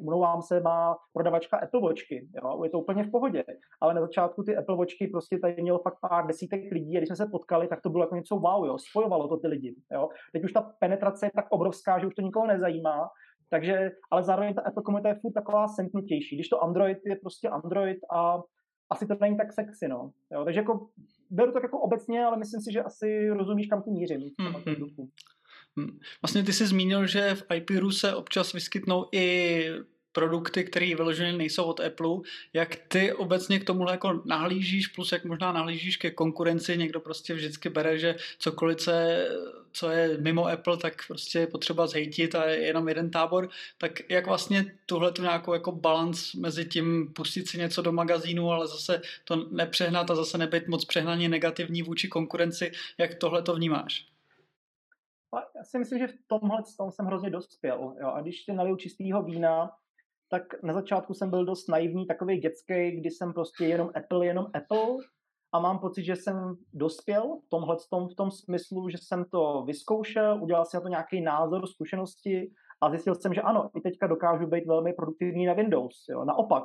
mluvám 0.00 0.42
se, 0.42 0.60
má 0.60 0.96
prodavačka 1.12 1.56
Apple 1.56 1.80
Watchky, 1.80 2.28
jo. 2.42 2.64
Je 2.64 2.70
to 2.70 2.78
úplně 2.78 3.04
v 3.04 3.10
pohodě. 3.10 3.44
Ale 3.80 3.94
na 3.94 4.00
začátku 4.00 4.42
ty 4.42 4.56
Apple 4.56 4.76
Watchky 4.76 5.06
prostě 5.06 5.38
tady 5.38 5.62
mělo 5.62 5.78
fakt 5.78 5.98
pár 6.00 6.26
desítek 6.26 6.72
lidí 6.72 6.96
a 6.96 7.00
když 7.00 7.08
jsme 7.08 7.16
se 7.16 7.26
potkali, 7.26 7.68
tak 7.68 7.80
to 7.82 7.90
bylo 7.90 8.04
jako 8.04 8.16
něco 8.16 8.36
wow, 8.36 8.66
jo. 8.66 8.76
Spojovalo 8.90 9.28
to 9.28 9.36
ty 9.36 9.46
lidi, 9.48 9.74
jo. 9.92 10.08
Teď 10.32 10.44
už 10.44 10.52
ta 10.52 10.72
penetrace 10.80 11.26
je 11.26 11.30
tak 11.34 11.46
obrovská, 11.50 11.98
že 11.98 12.06
už 12.06 12.14
to 12.14 12.22
nikoho 12.22 12.46
nezajímá, 12.46 13.08
takže, 13.50 13.90
ale 14.10 14.22
zároveň 14.22 14.54
ta 14.54 14.62
Apple 14.62 14.82
komunita 14.82 15.08
je 15.08 15.14
furt 15.14 15.32
taková 15.32 15.68
semknutější. 15.68 16.36
Když 16.36 16.48
to 16.48 16.62
Android 16.62 16.98
je 17.06 17.16
prostě 17.16 17.48
Android 17.48 17.98
a 18.14 18.42
asi 18.90 19.06
to 19.06 19.14
není 19.20 19.36
tak 19.36 19.52
sexy, 19.52 19.88
no. 19.88 20.12
Jo, 20.32 20.44
takže 20.44 20.60
jako 20.60 20.88
beru 21.30 21.52
to 21.52 21.58
jako 21.58 21.80
obecně, 21.80 22.24
ale 22.24 22.36
myslím 22.38 22.60
si, 22.60 22.72
že 22.72 22.82
asi 22.82 23.28
rozumíš, 23.28 23.66
kam 23.66 23.82
tím 23.82 23.92
mířím. 23.92 24.20
Mm-hmm. 24.20 25.98
Vlastně 26.22 26.42
ty 26.42 26.52
jsi 26.52 26.66
zmínil, 26.66 27.06
že 27.06 27.34
v 27.34 27.44
IPRu 27.54 27.90
se 27.90 28.14
občas 28.14 28.52
vyskytnou 28.52 29.06
i 29.12 29.68
produkty, 30.12 30.64
které 30.64 30.94
vyloženě 30.94 31.32
nejsou 31.32 31.64
od 31.64 31.80
Apple, 31.80 32.16
jak 32.52 32.76
ty 32.76 33.12
obecně 33.12 33.60
k 33.60 33.64
tomuhle 33.64 33.92
jako 33.92 34.22
nahlížíš, 34.26 34.86
plus 34.86 35.12
jak 35.12 35.24
možná 35.24 35.52
nahlížíš 35.52 35.96
ke 35.96 36.10
konkurenci, 36.10 36.78
někdo 36.78 37.00
prostě 37.00 37.34
vždycky 37.34 37.68
bere, 37.68 37.98
že 37.98 38.16
cokoliv, 38.38 38.78
co 38.78 38.90
je, 38.90 39.28
co 39.74 39.90
je 39.90 40.18
mimo 40.18 40.46
Apple, 40.46 40.76
tak 40.76 41.06
prostě 41.06 41.38
je 41.38 41.46
potřeba 41.46 41.86
zhejtit 41.86 42.34
a 42.34 42.44
je 42.44 42.66
jenom 42.66 42.88
jeden 42.88 43.10
tábor, 43.10 43.48
tak 43.78 44.10
jak 44.10 44.26
vlastně 44.26 44.78
tuhle 44.86 45.12
tu 45.12 45.22
nějakou 45.22 45.52
jako 45.52 45.72
balans 45.72 46.34
mezi 46.34 46.64
tím 46.64 47.12
pustit 47.12 47.48
si 47.48 47.58
něco 47.58 47.82
do 47.82 47.92
magazínu, 47.92 48.50
ale 48.50 48.66
zase 48.66 49.02
to 49.24 49.36
nepřehnat 49.36 50.10
a 50.10 50.14
zase 50.14 50.38
nebyt 50.38 50.68
moc 50.68 50.84
přehnaně 50.84 51.28
negativní 51.28 51.82
vůči 51.82 52.08
konkurenci, 52.08 52.72
jak 52.98 53.14
tohle 53.14 53.42
to 53.42 53.54
vnímáš? 53.54 54.06
Já 55.56 55.64
si 55.64 55.78
myslím, 55.78 55.98
že 55.98 56.06
v 56.06 56.14
tomhle 56.26 56.62
tom 56.76 56.90
jsem 56.90 57.06
hrozně 57.06 57.30
dospěl. 57.30 57.94
Jo? 58.00 58.08
A 58.08 58.20
když 58.20 58.44
si 58.44 58.52
naliju 58.52 58.76
čistého 58.76 59.22
vína, 59.22 59.70
tak 60.28 60.62
na 60.62 60.74
začátku 60.74 61.14
jsem 61.14 61.30
byl 61.30 61.44
dost 61.44 61.68
naivní, 61.68 62.06
takový 62.06 62.38
dětský, 62.38 62.90
kdy 62.90 63.10
jsem 63.10 63.32
prostě 63.32 63.64
jenom 63.64 63.90
Apple, 63.94 64.26
jenom 64.26 64.46
Apple 64.54 64.96
a 65.54 65.58
mám 65.58 65.78
pocit, 65.78 66.04
že 66.04 66.16
jsem 66.16 66.56
dospěl 66.72 67.38
v 67.46 67.48
tomhle 67.48 67.76
tom, 67.90 68.08
v 68.08 68.14
tom 68.14 68.30
smyslu, 68.30 68.88
že 68.88 68.98
jsem 68.98 69.24
to 69.24 69.62
vyzkoušel, 69.66 70.38
udělal 70.42 70.64
si 70.64 70.76
na 70.76 70.80
to 70.80 70.88
nějaký 70.88 71.20
názor, 71.20 71.66
zkušenosti 71.66 72.50
A 72.80 72.90
zjistil 72.90 73.14
jsem, 73.14 73.34
že 73.34 73.42
ano, 73.42 73.70
i 73.76 73.80
teďka 73.80 74.06
dokážu 74.06 74.46
být 74.46 74.66
velmi 74.66 74.92
produktivní 74.92 75.46
na 75.46 75.52
Windows. 75.52 76.04
Jo. 76.08 76.24
Naopak, 76.24 76.64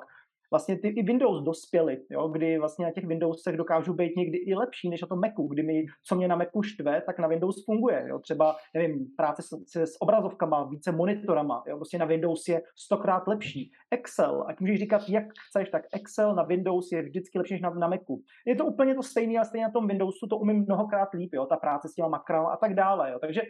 vlastně 0.51 0.79
ty 0.79 0.88
i 0.88 1.03
Windows 1.03 1.43
dospěly, 1.43 2.01
jo, 2.09 2.27
kdy 2.27 2.59
vlastně 2.59 2.85
na 2.85 2.91
těch 2.91 3.05
Windowsech 3.05 3.57
dokážu 3.57 3.93
být 3.93 4.15
někdy 4.17 4.38
i 4.38 4.55
lepší 4.55 4.89
než 4.89 5.01
na 5.01 5.07
tom 5.07 5.19
Macu, 5.19 5.47
kdy 5.47 5.63
mi, 5.63 5.85
co 6.07 6.15
mě 6.15 6.27
na 6.27 6.35
Macu 6.35 6.62
štve, 6.62 7.01
tak 7.05 7.19
na 7.19 7.27
Windows 7.27 7.65
funguje, 7.65 8.05
jo, 8.07 8.19
třeba, 8.19 8.55
nevím, 8.75 9.05
práce 9.17 9.41
s, 9.41 9.75
s 9.75 10.01
obrazovkama, 10.01 10.69
více 10.69 10.91
monitorama, 10.91 11.63
jo, 11.67 11.75
prostě 11.75 11.97
na 11.97 12.05
Windows 12.05 12.47
je 12.47 12.62
stokrát 12.77 13.27
lepší. 13.27 13.71
Excel, 13.91 14.45
ať 14.47 14.59
můžeš 14.59 14.79
říkat, 14.79 15.01
jak 15.09 15.23
chceš, 15.49 15.69
tak 15.69 15.83
Excel 15.93 16.35
na 16.35 16.43
Windows 16.43 16.91
je 16.91 17.01
vždycky 17.01 17.38
lepší 17.38 17.53
než 17.53 17.62
na, 17.62 17.69
na 17.69 17.88
Macu. 17.88 18.21
Je 18.47 18.55
to 18.55 18.65
úplně 18.65 18.95
to 18.95 19.03
stejné, 19.03 19.38
ale 19.38 19.45
stejně 19.45 19.65
na 19.65 19.71
tom 19.71 19.88
Windowsu 19.88 20.27
to 20.27 20.38
umím 20.38 20.63
mnohokrát 20.63 21.09
líp, 21.13 21.29
jo, 21.33 21.45
ta 21.45 21.57
práce 21.57 21.88
s 21.89 21.93
těma 21.93 22.07
makrama 22.07 22.49
a 22.49 22.57
tak 22.57 22.73
dále, 22.75 23.12
jo, 23.12 23.19
takže 23.19 23.41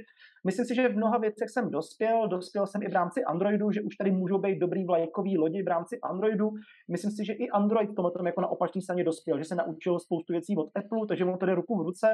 myslím 0.45 0.65
si, 0.65 0.75
že 0.75 0.89
v 0.89 0.97
mnoha 0.97 1.17
věcech 1.17 1.49
jsem 1.49 1.69
dospěl, 1.69 2.27
dospěl 2.27 2.67
jsem 2.67 2.83
i 2.83 2.88
v 2.88 2.93
rámci 2.93 3.23
Androidu, 3.23 3.71
že 3.71 3.81
už 3.81 3.95
tady 3.95 4.12
můžou 4.12 4.38
být 4.38 4.59
dobrý 4.59 4.85
vlajkový 4.85 5.38
lodi 5.38 5.63
v 5.63 5.67
rámci 5.67 5.99
Androidu, 6.03 6.49
myslím 6.89 7.12
si, 7.12 7.25
že 7.25 7.34
i 7.34 7.49
Android 7.49 7.95
tomu 7.95 8.10
tom 8.10 8.25
jako 8.25 8.41
na 8.41 8.47
opačné 8.47 8.82
straně 8.82 9.04
dospěl, 9.04 9.38
že 9.38 9.45
se 9.45 9.56
naučil 9.56 9.99
spoustu 9.99 10.34
věcí 10.34 10.58
od 10.58 10.69
Apple, 10.75 11.08
takže 11.08 11.25
mu 11.25 11.38
to 11.38 11.45
jde 11.45 11.56
ruku 11.56 11.78
v 11.78 11.86
ruce. 11.86 12.08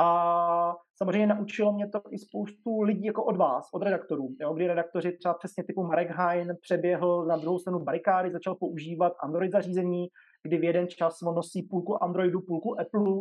A 0.00 0.76
samozřejmě 0.96 1.26
naučilo 1.26 1.72
mě 1.72 1.88
to 1.88 2.00
i 2.10 2.18
spoustu 2.18 2.80
lidí 2.80 3.04
jako 3.04 3.24
od 3.24 3.36
vás, 3.36 3.68
od 3.72 3.82
redaktorů, 3.82 4.28
jo, 4.40 4.54
kdy 4.54 4.66
redaktoři 4.66 5.12
třeba 5.12 5.34
přesně 5.34 5.64
typu 5.64 5.82
Marek 5.82 6.10
Hein 6.10 6.56
přeběhl 6.60 7.26
na 7.26 7.36
druhou 7.36 7.58
stranu 7.58 7.78
barikády, 7.78 8.30
začal 8.30 8.54
používat 8.54 9.12
Android 9.22 9.52
zařízení, 9.52 10.06
kdy 10.42 10.58
v 10.58 10.64
jeden 10.64 10.88
čas 10.88 11.22
on 11.22 11.34
nosí 11.34 11.62
půlku 11.62 12.02
Androidu, 12.02 12.40
půlku 12.40 12.80
Apple 12.80 13.14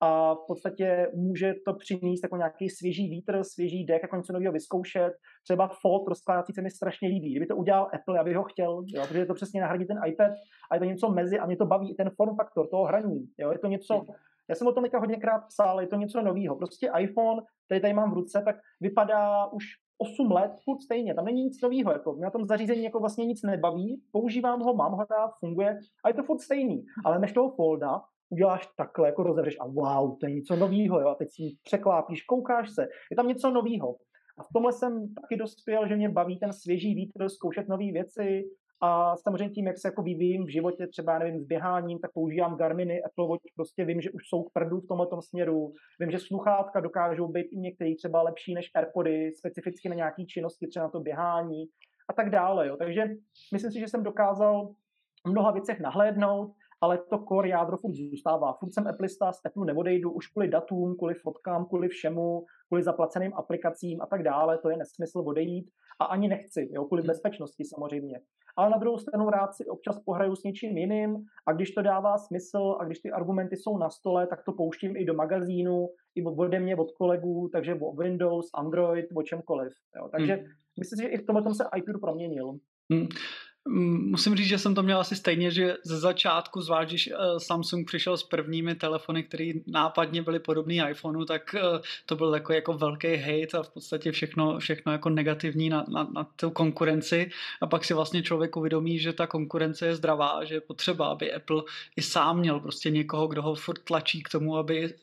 a 0.00 0.34
v 0.34 0.46
podstatě 0.46 1.10
může 1.14 1.54
to 1.66 1.74
přinést 1.74 2.22
jako 2.22 2.36
nějaký 2.36 2.68
svěží 2.68 3.08
vítr, 3.08 3.44
svěží 3.44 3.86
dech, 3.86 4.02
jako 4.02 4.16
něco 4.16 4.32
nového 4.32 4.52
vyzkoušet. 4.52 5.12
Třeba 5.44 5.70
fold 5.82 6.08
rozkládací 6.08 6.52
se 6.52 6.62
mi 6.62 6.70
strašně 6.70 7.08
líbí. 7.08 7.30
Kdyby 7.30 7.46
to 7.46 7.56
udělal 7.56 7.90
Apple, 7.94 8.16
já 8.16 8.24
bych 8.24 8.36
ho 8.36 8.44
chtěl, 8.44 8.82
jo, 8.86 9.02
protože 9.08 9.26
to 9.26 9.34
přesně 9.34 9.60
nahradí 9.60 9.86
ten 9.86 10.00
iPad 10.06 10.30
a 10.70 10.74
je 10.74 10.80
to 10.80 10.84
něco 10.84 11.10
mezi 11.10 11.38
a 11.38 11.46
mě 11.46 11.56
to 11.56 11.66
baví 11.66 11.90
i 11.90 11.94
ten 11.94 12.10
form 12.10 12.36
faktor 12.36 12.68
toho 12.68 12.84
hraní. 12.84 13.26
Jo, 13.38 13.52
je 13.52 13.58
to 13.58 13.66
něco, 13.66 14.04
já 14.48 14.54
jsem 14.54 14.66
o 14.66 14.72
tom 14.72 14.84
teďka 14.84 14.98
hodněkrát 14.98 15.46
psal, 15.48 15.80
je 15.80 15.86
to 15.86 15.96
něco 15.96 16.22
nového. 16.22 16.56
Prostě 16.56 16.90
iPhone, 16.98 17.42
který 17.66 17.80
tady 17.80 17.94
mám 17.94 18.10
v 18.10 18.14
ruce, 18.14 18.42
tak 18.44 18.56
vypadá 18.80 19.46
už 19.46 19.64
8 19.98 20.30
let 20.30 20.52
furt 20.64 20.80
stejně, 20.80 21.14
tam 21.14 21.24
není 21.24 21.44
nic 21.44 21.60
nového, 21.62 21.92
jako 21.92 22.12
mě 22.12 22.24
na 22.24 22.30
tom 22.30 22.46
zařízení 22.46 22.84
jako 22.84 23.00
vlastně 23.00 23.26
nic 23.26 23.42
nebaví, 23.42 24.02
používám 24.12 24.60
ho, 24.60 24.74
mám 24.74 24.92
ho 24.92 25.06
rád, 25.10 25.30
funguje 25.40 25.78
a 26.04 26.08
je 26.08 26.14
to 26.14 26.22
furt 26.22 26.40
stejný. 26.40 26.84
Ale 27.04 27.18
než 27.18 27.32
toho 27.32 27.50
folda 27.50 28.00
uděláš 28.30 28.68
takhle, 28.76 29.08
jako 29.08 29.22
rozevřeš 29.22 29.56
a 29.60 29.66
wow, 29.66 30.18
to 30.20 30.26
je 30.26 30.34
něco 30.34 30.56
nového, 30.56 31.00
jo, 31.00 31.08
a 31.08 31.14
teď 31.14 31.28
si 31.30 31.42
překlápíš, 31.62 32.22
koukáš 32.22 32.70
se, 32.70 32.88
je 33.10 33.16
tam 33.16 33.28
něco 33.28 33.50
nového. 33.50 33.96
A 34.38 34.42
v 34.42 34.52
tomhle 34.52 34.72
jsem 34.72 35.14
taky 35.22 35.36
dospěl, 35.36 35.88
že 35.88 35.96
mě 35.96 36.08
baví 36.08 36.38
ten 36.38 36.52
svěží 36.52 36.94
vítr, 36.94 37.28
zkoušet 37.28 37.68
nové 37.68 37.92
věci, 37.92 38.44
a 38.80 39.16
samozřejmě 39.16 39.54
tím, 39.54 39.66
jak 39.66 39.78
se 39.78 39.88
jako 39.88 40.02
vyvíjím 40.02 40.44
v 40.44 40.52
životě, 40.52 40.86
třeba 40.86 41.18
nevím, 41.18 41.40
s 41.40 41.44
běháním, 41.44 41.98
tak 41.98 42.12
používám 42.12 42.56
Garminy, 42.56 43.02
Apple 43.02 43.28
Watch, 43.28 43.42
prostě 43.56 43.84
vím, 43.84 44.00
že 44.00 44.10
už 44.10 44.28
jsou 44.28 44.42
k 44.42 44.52
prdu 44.52 44.80
v 44.80 44.86
tomhle 44.86 45.06
směru. 45.20 45.72
Vím, 46.00 46.10
že 46.10 46.18
sluchátka 46.18 46.80
dokážou 46.80 47.28
být 47.28 47.46
i 47.52 47.56
některý 47.56 47.96
třeba 47.96 48.22
lepší 48.22 48.54
než 48.54 48.70
AirPody, 48.74 49.32
specificky 49.38 49.88
na 49.88 49.94
nějaké 49.94 50.24
činnosti, 50.24 50.66
třeba 50.66 50.84
na 50.84 50.90
to 50.90 51.00
běhání 51.00 51.64
a 52.10 52.12
tak 52.12 52.30
dále. 52.30 52.68
Jo. 52.68 52.76
Takže 52.76 53.04
myslím 53.52 53.72
si, 53.72 53.80
že 53.80 53.88
jsem 53.88 54.02
dokázal 54.02 54.68
v 55.26 55.30
mnoha 55.30 55.50
věcech 55.50 55.80
nahlédnout 55.80 56.52
ale 56.80 56.98
to 56.98 57.18
core 57.28 57.48
jádro 57.48 57.76
furt 57.76 57.94
zůstává. 57.94 58.52
Furt 58.52 58.72
jsem 58.74 58.86
Applista, 58.86 59.32
z 59.32 59.40
Apple 59.46 59.66
neodejdu 59.66 60.10
už 60.10 60.26
kvůli 60.26 60.48
datům, 60.48 60.96
kvůli 60.96 61.14
fotkám, 61.14 61.66
kvůli 61.66 61.88
všemu, 61.88 62.44
kvůli 62.68 62.82
zaplaceným 62.82 63.34
aplikacím 63.34 64.02
a 64.02 64.06
tak 64.06 64.22
dále, 64.22 64.58
to 64.58 64.70
je 64.70 64.76
nesmysl 64.76 65.18
odejít 65.26 65.70
a 66.00 66.04
ani 66.04 66.28
nechci, 66.28 66.68
jo, 66.72 66.84
kvůli 66.84 67.02
hmm. 67.02 67.06
bezpečnosti 67.06 67.64
samozřejmě. 67.64 68.20
Ale 68.56 68.70
na 68.70 68.78
druhou 68.78 68.98
stranu 68.98 69.30
rád 69.30 69.54
si 69.54 69.66
občas 69.66 69.98
pohraju 70.04 70.36
s 70.36 70.42
něčím 70.42 70.78
jiným 70.78 71.16
a 71.48 71.52
když 71.52 71.70
to 71.70 71.82
dává 71.82 72.18
smysl 72.18 72.76
a 72.80 72.84
když 72.84 72.98
ty 72.98 73.10
argumenty 73.10 73.56
jsou 73.56 73.78
na 73.78 73.90
stole, 73.90 74.26
tak 74.26 74.44
to 74.44 74.52
pouštím 74.52 74.96
i 74.96 75.04
do 75.04 75.14
magazínu, 75.14 75.88
i 76.14 76.24
ode 76.24 76.60
mě, 76.60 76.76
od 76.76 76.92
kolegů, 76.92 77.48
takže 77.52 77.74
o 77.74 77.92
Windows, 77.92 78.46
Android, 78.54 79.06
o 79.14 79.22
čemkoliv. 79.22 79.72
Jo. 79.96 80.08
Takže 80.12 80.34
hmm. 80.34 80.44
myslím 80.78 80.96
si, 80.96 81.02
že 81.02 81.08
i 81.08 81.18
v 81.18 81.26
tomhle 81.26 81.54
se 81.54 81.64
iPad 81.76 82.00
proměnil. 82.00 82.52
Hmm. 82.92 83.06
Musím 83.70 84.36
říct, 84.36 84.46
že 84.46 84.58
jsem 84.58 84.74
to 84.74 84.82
měl 84.82 85.00
asi 85.00 85.16
stejně, 85.16 85.50
že 85.50 85.76
ze 85.84 85.98
začátku, 85.98 86.60
zvlášť 86.60 86.90
když 86.90 87.06
eh, 87.06 87.14
Samsung 87.38 87.86
přišel 87.86 88.16
s 88.16 88.22
prvními 88.22 88.74
telefony, 88.74 89.22
které 89.22 89.52
nápadně 89.66 90.22
byly 90.22 90.38
podobné 90.38 90.90
iPhoneu, 90.90 91.24
tak 91.24 91.54
eh, 91.54 91.60
to 92.06 92.16
byl 92.16 92.30
takový 92.30 92.56
jako 92.56 92.72
velký 92.72 93.16
hate 93.16 93.58
a 93.58 93.62
v 93.62 93.68
podstatě 93.68 94.12
všechno, 94.12 94.58
všechno 94.58 94.92
jako 94.92 95.08
negativní 95.08 95.68
na, 95.68 95.84
na, 95.88 96.08
na 96.14 96.26
tu 96.36 96.50
konkurenci. 96.50 97.30
A 97.60 97.66
pak 97.66 97.84
si 97.84 97.94
vlastně 97.94 98.22
člověk 98.22 98.56
uvědomí, 98.56 98.98
že 98.98 99.12
ta 99.12 99.26
konkurence 99.26 99.86
je 99.86 99.96
zdravá, 99.96 100.44
že 100.44 100.54
je 100.54 100.60
potřeba, 100.60 101.06
aby 101.06 101.32
Apple 101.32 101.62
i 101.96 102.02
sám 102.02 102.38
měl 102.38 102.60
prostě 102.60 102.90
někoho, 102.90 103.26
kdo 103.26 103.42
ho 103.42 103.54
furt 103.54 103.78
tlačí 103.84 104.22
k 104.22 104.28
tomu, 104.28 104.56
aby 104.56 104.94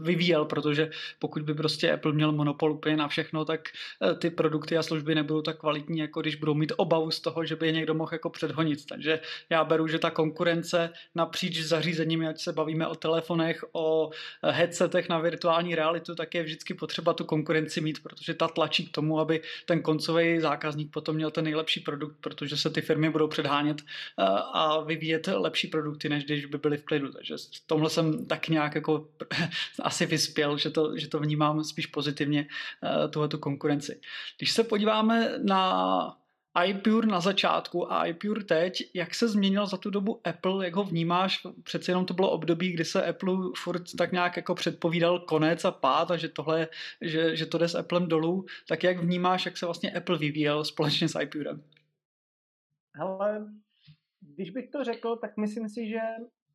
vyvíjel, 0.00 0.44
protože 0.44 0.90
pokud 1.18 1.42
by 1.42 1.54
prostě 1.54 1.92
Apple 1.92 2.12
měl 2.12 2.32
monopol 2.32 2.72
úplně 2.72 2.96
na 2.96 3.08
všechno, 3.08 3.44
tak 3.44 3.68
eh, 4.02 4.14
ty 4.14 4.30
produkty 4.30 4.76
a 4.76 4.82
služby 4.82 5.14
nebudou 5.14 5.42
tak 5.42 5.58
kvalitní, 5.58 5.98
jako 5.98 6.20
když 6.20 6.34
budou 6.34 6.54
mít 6.54 6.72
obavu 6.76 7.10
z 7.10 7.20
toho, 7.20 7.44
že 7.44 7.56
by 7.56 7.66
je 7.66 7.72
někdo 7.72 7.99
mohl 8.00 8.14
jako 8.14 8.30
předhonit. 8.30 8.86
Takže 8.86 9.20
já 9.50 9.64
beru, 9.64 9.88
že 9.88 9.98
ta 9.98 10.10
konkurence 10.10 10.90
napříč 11.14 11.60
zařízeními, 11.60 12.28
ať 12.28 12.40
se 12.40 12.52
bavíme 12.52 12.86
o 12.86 12.94
telefonech, 12.94 13.64
o 13.72 14.10
headsetech 14.42 15.08
na 15.08 15.18
virtuální 15.18 15.74
realitu, 15.74 16.14
tak 16.14 16.34
je 16.34 16.42
vždycky 16.42 16.74
potřeba 16.74 17.12
tu 17.12 17.24
konkurenci 17.24 17.80
mít, 17.80 18.02
protože 18.02 18.34
ta 18.34 18.48
tlačí 18.48 18.86
k 18.86 18.90
tomu, 18.90 19.20
aby 19.20 19.42
ten 19.66 19.82
koncový 19.82 20.40
zákazník 20.40 20.90
potom 20.90 21.14
měl 21.14 21.30
ten 21.30 21.44
nejlepší 21.44 21.80
produkt, 21.80 22.16
protože 22.20 22.56
se 22.56 22.70
ty 22.70 22.80
firmy 22.80 23.10
budou 23.10 23.28
předhánět 23.28 23.80
eh, 23.80 24.24
a 24.52 24.80
vyvíjet 24.80 25.26
lepší 25.26 25.68
produkty, 25.68 26.08
než 26.08 26.24
když 26.24 26.46
by 26.46 26.58
byly 26.58 26.76
v 26.76 26.84
klidu. 26.84 27.12
Takže 27.12 27.34
v 27.36 27.66
tomhle 27.66 27.90
jsem 27.90 28.26
tak 28.26 28.48
nějak 28.48 28.74
jako 28.74 29.08
asi 29.82 30.06
vyspěl, 30.06 30.58
že 30.58 30.70
to, 30.70 30.96
že 30.96 31.08
to 31.08 31.18
vnímám 31.18 31.64
spíš 31.64 31.86
pozitivně, 31.86 32.46
eh, 32.82 33.08
tuhle 33.08 33.28
tu 33.28 33.38
konkurenci. 33.38 34.00
Když 34.38 34.50
se 34.50 34.64
podíváme 34.64 35.38
na 35.42 36.20
iPure 36.64 37.06
na 37.06 37.20
začátku 37.20 37.92
a 37.92 38.06
iPure 38.06 38.44
teď, 38.44 38.82
jak 38.94 39.14
se 39.14 39.28
změnil 39.28 39.66
za 39.66 39.76
tu 39.76 39.90
dobu 39.90 40.20
Apple, 40.24 40.64
jak 40.64 40.74
ho 40.74 40.84
vnímáš? 40.84 41.46
Přeci 41.62 41.90
jenom 41.90 42.06
to 42.06 42.14
bylo 42.14 42.30
období, 42.30 42.72
kdy 42.72 42.84
se 42.84 43.06
Apple 43.06 43.36
furt 43.56 43.82
tak 43.98 44.12
nějak 44.12 44.36
jako 44.36 44.54
předpovídal 44.54 45.18
konec 45.18 45.64
a 45.64 45.70
pád 45.70 46.10
a 46.10 46.16
že 46.16 46.28
tohle, 46.28 46.68
že, 47.00 47.36
že 47.36 47.46
to 47.46 47.58
jde 47.58 47.68
s 47.68 47.74
Applem 47.74 48.08
dolů, 48.08 48.44
tak 48.68 48.84
jak 48.84 48.98
vnímáš, 48.98 49.46
jak 49.46 49.56
se 49.56 49.66
vlastně 49.66 49.92
Apple 49.92 50.18
vyvíjel 50.18 50.64
společně 50.64 51.08
s 51.08 51.20
iPurem? 51.20 51.62
Hele, 52.94 53.46
když 54.20 54.50
bych 54.50 54.70
to 54.70 54.84
řekl, 54.84 55.16
tak 55.16 55.36
myslím 55.36 55.68
si, 55.68 55.88
že 55.88 56.00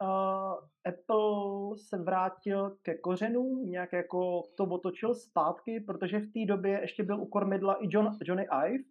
uh, 0.01 0.53
Apple 0.85 1.77
se 1.77 1.97
vrátil 1.97 2.77
ke 2.81 2.95
kořenům, 2.95 3.71
nějak 3.71 3.93
jako 3.93 4.43
to 4.55 4.63
otočil 4.63 5.15
zpátky, 5.15 5.79
protože 5.79 6.19
v 6.19 6.33
té 6.33 6.45
době 6.47 6.79
ještě 6.81 7.03
byl 7.03 7.21
u 7.21 7.25
kormidla 7.25 7.73
i 7.73 7.87
John, 7.89 8.17
Johnny 8.23 8.47
Ive, 8.67 8.83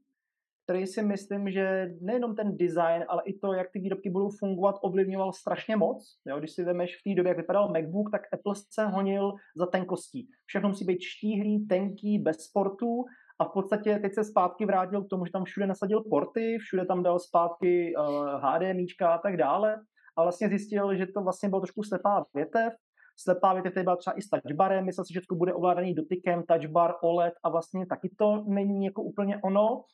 který 0.65 0.87
si 0.87 1.03
myslím, 1.03 1.51
že 1.51 1.89
nejenom 2.01 2.35
ten 2.37 2.57
design, 2.57 3.05
ale 3.09 3.23
i 3.27 3.39
to, 3.39 3.53
jak 3.53 3.71
ty 3.73 3.79
výrobky 3.79 4.11
budou 4.11 4.31
fungovat, 4.39 4.77
ovlivňoval 4.83 5.33
strašně 5.33 5.77
moc. 5.77 6.19
Jo, 6.27 6.39
když 6.39 6.51
si 6.51 6.65
vemeš 6.65 6.97
v 6.97 7.11
té 7.11 7.17
době, 7.17 7.31
jak 7.31 7.37
vypadal 7.37 7.69
MacBook, 7.69 8.11
tak 8.11 8.23
Apple 8.33 8.55
se 8.71 8.87
honil 8.87 9.33
za 9.57 9.67
tenkostí. 9.67 10.29
Všechno 10.47 10.69
musí 10.69 10.85
být 10.85 11.03
štíhlý, 11.03 11.67
tenký, 11.67 12.19
bez 12.19 12.37
sportů 12.37 13.05
a 13.39 13.45
v 13.45 13.53
podstatě 13.53 13.99
teď 14.03 14.15
se 14.15 14.25
zpátky 14.25 14.67
vrátil 14.67 15.05
k 15.05 15.09
tomu, 15.09 15.27
že 15.27 15.33
tam 15.33 15.45
všude 15.45 15.67
nasadil 15.67 16.01
porty, 16.11 16.59
všude 16.59 16.85
tam 16.87 17.03
dal 17.03 17.19
zpátky 17.19 17.95
uh, 17.97 18.29
eh, 18.29 18.39
HDMIčka 18.41 19.09
a 19.15 19.19
tak 19.19 19.37
dále. 19.37 19.77
A 20.17 20.23
vlastně 20.23 20.49
zjistil, 20.49 20.97
že 20.97 21.07
to 21.07 21.23
vlastně 21.23 21.49
bylo 21.49 21.61
trošku 21.61 21.83
slepá 21.83 22.25
větev, 22.35 22.73
slepá 23.17 23.53
větev 23.53 23.75
tady 23.75 23.85
byla 23.85 23.97
třeba 23.97 24.19
i 24.19 24.23
s 24.23 24.29
touchbarem, 24.31 24.85
myslel 24.85 25.05
si, 25.05 25.15
že 25.15 25.21
všechno 25.21 25.37
bude 25.37 25.55
ovládaný 25.55 25.95
dotykem, 25.95 26.43
touchbar, 26.43 26.95
OLED 27.03 27.35
a 27.43 27.49
vlastně 27.49 27.87
taky 27.87 28.11
to 28.19 28.45
není 28.49 28.85
jako 28.85 29.03
úplně 29.03 29.41
ono. 29.45 29.85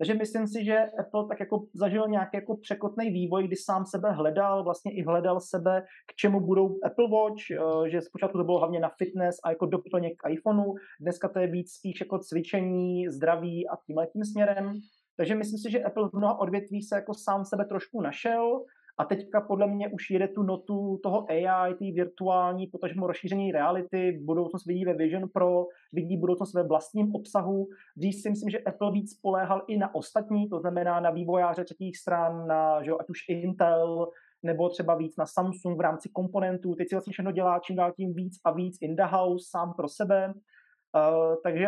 Takže 0.00 0.14
myslím 0.14 0.46
si, 0.46 0.64
že 0.64 0.90
Apple 0.98 1.28
tak 1.28 1.40
jako 1.40 1.66
zažil 1.74 2.08
nějaký 2.08 2.36
jako 2.36 2.56
překotný 2.56 3.10
vývoj, 3.10 3.46
kdy 3.46 3.56
sám 3.56 3.86
sebe 3.86 4.12
hledal, 4.12 4.64
vlastně 4.64 4.92
i 4.92 5.02
hledal 5.02 5.40
sebe, 5.40 5.82
k 6.06 6.14
čemu 6.14 6.40
budou 6.40 6.78
Apple 6.84 7.08
Watch, 7.10 7.50
eh, 7.50 7.90
že 7.90 8.02
zpočátku 8.02 8.38
to 8.38 8.44
bylo 8.44 8.58
hlavně 8.58 8.80
na 8.80 8.88
fitness 8.88 9.36
a 9.44 9.50
jako 9.50 9.66
doplněk 9.66 10.12
k 10.16 10.30
iPhoneu, 10.30 10.74
dneska 11.00 11.28
to 11.28 11.38
je 11.38 11.46
víc 11.46 11.72
spíš 11.72 12.00
jako 12.00 12.18
cvičení, 12.18 13.08
zdraví 13.08 13.68
a 13.68 13.76
tímhle 13.86 14.06
tím 14.06 14.24
směrem. 14.24 14.72
Takže 15.16 15.34
myslím 15.34 15.58
si, 15.58 15.70
že 15.70 15.84
Apple 15.84 16.08
v 16.08 16.12
mnoha 16.12 16.38
odvětví 16.38 16.82
se 16.82 16.94
jako 16.94 17.14
sám 17.14 17.44
sebe 17.44 17.64
trošku 17.64 18.00
našel 18.00 18.64
a 19.00 19.04
teďka 19.04 19.40
podle 19.40 19.66
mě 19.66 19.88
už 19.88 20.10
jede 20.10 20.28
tu 20.28 20.42
notu 20.42 21.00
toho 21.02 21.26
AI, 21.30 21.74
té 21.74 21.84
virtuální, 21.84 22.66
protože 22.66 22.94
mu 22.96 23.06
rozšíření 23.06 23.52
reality, 23.52 24.20
budoucnost 24.24 24.66
vidí 24.66 24.84
ve 24.84 24.94
Vision 24.94 25.28
Pro, 25.28 25.64
vidí 25.92 26.16
budoucnost 26.16 26.54
ve 26.54 26.62
vlastním 26.62 27.14
obsahu. 27.14 27.68
Dřív 27.96 28.14
si 28.14 28.30
myslím, 28.30 28.50
že 28.50 28.58
Apple 28.58 28.92
víc 28.92 29.12
spoléhal 29.12 29.62
i 29.68 29.78
na 29.78 29.94
ostatní, 29.94 30.48
to 30.48 30.60
znamená 30.60 31.00
na 31.00 31.10
vývojáře 31.10 31.64
třetích 31.64 31.96
stran, 31.96 32.46
na 32.46 32.82
že 32.82 32.90
ať 33.00 33.10
už 33.10 33.18
Intel, 33.28 34.08
nebo 34.42 34.68
třeba 34.68 34.94
víc 34.94 35.16
na 35.16 35.26
Samsung 35.26 35.78
v 35.78 35.80
rámci 35.80 36.08
komponentů. 36.08 36.74
Teď 36.74 36.88
si 36.88 36.94
vlastně 36.94 37.12
všechno 37.12 37.32
dělá 37.32 37.58
čím 37.58 37.76
dál 37.76 37.92
tím 37.92 38.14
víc 38.14 38.40
a 38.44 38.52
víc 38.52 38.76
in 38.80 38.96
the 38.96 39.02
house, 39.02 39.44
sám 39.50 39.72
pro 39.76 39.88
sebe. 39.88 40.34
Uh, 40.34 41.34
takže 41.44 41.66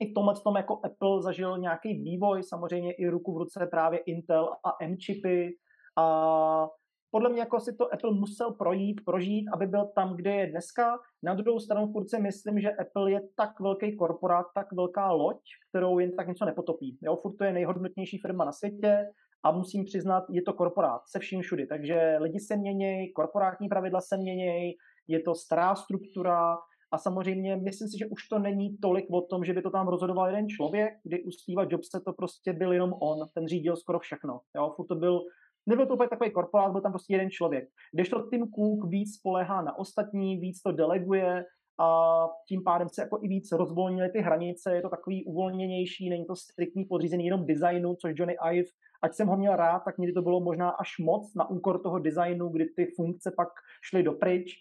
i 0.00 0.10
v 0.10 0.14
tomhle 0.14 0.34
tom 0.44 0.56
jako 0.56 0.80
Apple 0.84 1.22
zažil 1.22 1.58
nějaký 1.58 1.94
vývoj, 1.94 2.42
samozřejmě 2.42 2.92
i 2.92 3.08
ruku 3.08 3.34
v 3.34 3.38
ruce 3.38 3.68
právě 3.70 3.98
Intel 3.98 4.48
a 4.64 4.84
M-chipy 4.84 5.56
a 5.98 6.68
podle 7.10 7.30
mě 7.30 7.40
jako 7.40 7.60
si 7.60 7.76
to 7.76 7.94
Apple 7.94 8.14
musel 8.14 8.52
projít, 8.52 9.00
prožít, 9.04 9.48
aby 9.52 9.66
byl 9.66 9.86
tam, 9.94 10.16
kde 10.16 10.34
je 10.34 10.50
dneska. 10.50 10.98
Na 11.22 11.34
druhou 11.34 11.60
stranu 11.60 11.92
furt 11.92 12.08
si 12.08 12.20
myslím, 12.20 12.60
že 12.60 12.70
Apple 12.70 13.10
je 13.10 13.20
tak 13.36 13.60
velký 13.60 13.96
korporát, 13.96 14.46
tak 14.54 14.72
velká 14.72 15.12
loď, 15.12 15.40
kterou 15.68 15.98
jen 15.98 16.16
tak 16.16 16.28
něco 16.28 16.44
nepotopí. 16.44 16.98
Jo, 17.02 17.16
furt 17.16 17.36
to 17.36 17.44
je 17.44 17.52
nejhodnotnější 17.52 18.18
firma 18.18 18.44
na 18.44 18.52
světě 18.52 19.06
a 19.42 19.52
musím 19.52 19.84
přiznat, 19.84 20.24
je 20.30 20.42
to 20.42 20.52
korporát 20.52 21.00
se 21.08 21.18
vším 21.18 21.40
všudy. 21.40 21.66
Takže 21.66 22.16
lidi 22.20 22.40
se 22.40 22.56
měnějí, 22.56 23.12
korporátní 23.12 23.68
pravidla 23.68 24.00
se 24.00 24.16
měnějí, 24.16 24.76
je 25.08 25.20
to 25.20 25.34
stará 25.34 25.74
struktura, 25.74 26.56
a 26.90 26.98
samozřejmě 26.98 27.56
myslím 27.56 27.88
si, 27.88 27.98
že 27.98 28.06
už 28.06 28.28
to 28.28 28.38
není 28.38 28.78
tolik 28.78 29.06
o 29.10 29.20
tom, 29.20 29.44
že 29.44 29.52
by 29.52 29.62
to 29.62 29.70
tam 29.70 29.88
rozhodoval 29.88 30.26
jeden 30.26 30.48
člověk, 30.48 30.92
kdy 31.04 31.24
u 31.24 31.30
Steve 31.30 31.66
Jobse 31.70 32.00
to 32.00 32.12
prostě 32.12 32.52
byl 32.52 32.72
jenom 32.72 32.92
on, 32.92 33.28
ten 33.34 33.48
řídil 33.48 33.76
skoro 33.76 33.98
všechno. 33.98 34.40
Jo, 34.56 34.72
furt 34.76 34.86
to 34.86 34.94
byl 34.94 35.20
Nebyl 35.68 35.86
to 35.86 35.94
úplně 35.94 36.08
takový 36.08 36.30
korporát, 36.30 36.72
byl 36.72 36.80
tam 36.80 36.92
prostě 36.92 37.14
jeden 37.14 37.30
člověk. 37.30 37.68
Když 37.92 38.08
to 38.08 38.26
Tim 38.30 38.46
Cook 38.46 38.90
víc 38.90 39.14
spolehá 39.14 39.62
na 39.62 39.78
ostatní, 39.78 40.36
víc 40.36 40.62
to 40.62 40.72
deleguje 40.72 41.44
a 41.80 42.26
tím 42.48 42.64
pádem 42.64 42.88
se 42.88 43.02
jako 43.02 43.18
i 43.22 43.28
víc 43.28 43.52
rozvolnily 43.52 44.08
ty 44.08 44.20
hranice, 44.20 44.74
je 44.74 44.82
to 44.82 44.88
takový 44.88 45.24
uvolněnější, 45.24 46.10
není 46.10 46.26
to 46.26 46.36
striktní 46.36 46.84
podřízený 46.84 47.24
jenom 47.24 47.46
designu, 47.46 47.94
což 47.94 48.12
Johnny 48.16 48.36
Ive, 48.52 48.68
ať 49.02 49.14
jsem 49.14 49.28
ho 49.28 49.36
měl 49.36 49.56
rád, 49.56 49.78
tak 49.84 49.98
někdy 49.98 50.12
to 50.12 50.22
bylo 50.22 50.40
možná 50.40 50.70
až 50.70 50.98
moc 50.98 51.34
na 51.34 51.50
úkor 51.50 51.82
toho 51.82 51.98
designu, 51.98 52.48
kdy 52.48 52.64
ty 52.76 52.86
funkce 52.96 53.32
pak 53.36 53.48
šly 53.82 54.02
dopryč. 54.02 54.54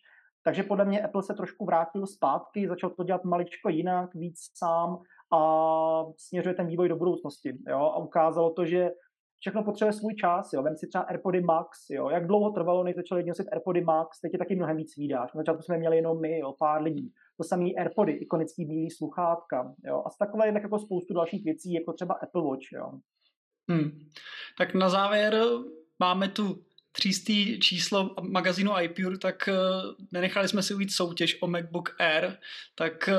Takže 0.44 0.64
podle 0.64 0.86
mě 0.86 1.02
Apple 1.02 1.24
se 1.24 1.34
trošku 1.34 1.66
vrátil 1.66 2.08
zpátky, 2.08 2.68
začal 2.68 2.90
to 2.90 3.04
dělat 3.04 3.24
maličko 3.24 3.70
jinak, 3.70 4.16
víc 4.16 4.38
sám 4.58 5.02
a 5.34 5.40
směřuje 6.18 6.56
ten 6.56 6.68
vývoj 6.68 6.90
do 6.90 6.96
budoucnosti. 6.96 7.58
Jo? 7.68 7.80
A 7.80 7.98
ukázalo 7.98 8.54
to, 8.54 8.66
že 8.66 8.92
všechno 9.40 9.64
potřebuje 9.64 9.94
svůj 9.94 10.16
čas, 10.16 10.54
jo. 10.54 10.64
Vem 10.64 10.76
si 10.76 10.88
třeba 10.88 11.04
AirPody 11.04 11.42
Max, 11.42 11.90
jo. 11.90 12.10
Jak 12.10 12.28
dlouho 12.28 12.52
trvalo, 12.52 12.84
než 12.84 12.96
začali 12.96 13.20
lidi 13.20 13.30
nosit 13.30 13.48
AirPody 13.52 13.82
Max, 13.82 14.22
teď 14.22 14.34
je 14.34 14.40
taky 14.40 14.56
mnohem 14.56 14.78
víc 14.78 14.98
výdáš. 14.98 15.34
Na 15.34 15.40
začátku 15.40 15.62
jsme 15.62 15.78
měli 15.78 15.96
jenom 15.96 16.22
my, 16.22 16.40
jo, 16.40 16.54
pár 16.60 16.82
lidí. 16.82 17.14
To 17.38 17.44
samý 17.44 17.78
AirPody, 17.78 18.12
ikonický 18.12 18.66
bílý 18.66 18.92
sluchátka, 18.92 19.74
jo. 19.86 20.04
A 20.06 20.10
z 20.10 20.18
takové 20.18 20.48
jinak 20.48 20.64
jako 20.64 20.80
spoustu 20.80 21.14
dalších 21.14 21.44
věcí, 21.44 21.74
jako 21.74 21.94
třeba 21.94 22.14
Apple 22.14 22.44
Watch, 22.44 22.72
jo. 22.74 22.92
Hmm. 23.70 23.92
Tak 24.58 24.74
na 24.74 24.90
závěr 24.90 25.42
máme 26.00 26.28
tu 26.28 26.44
třístý 26.92 27.60
číslo 27.60 28.16
magazínu 28.22 28.72
iPure, 28.82 29.18
tak 29.18 29.48
eh, 29.48 29.54
nenechali 30.12 30.48
jsme 30.48 30.64
si 30.64 30.74
ujít 30.74 30.94
soutěž 30.94 31.38
o 31.42 31.48
MacBook 31.48 31.96
Air, 32.00 32.38
tak 32.76 33.10
eh, 33.10 33.14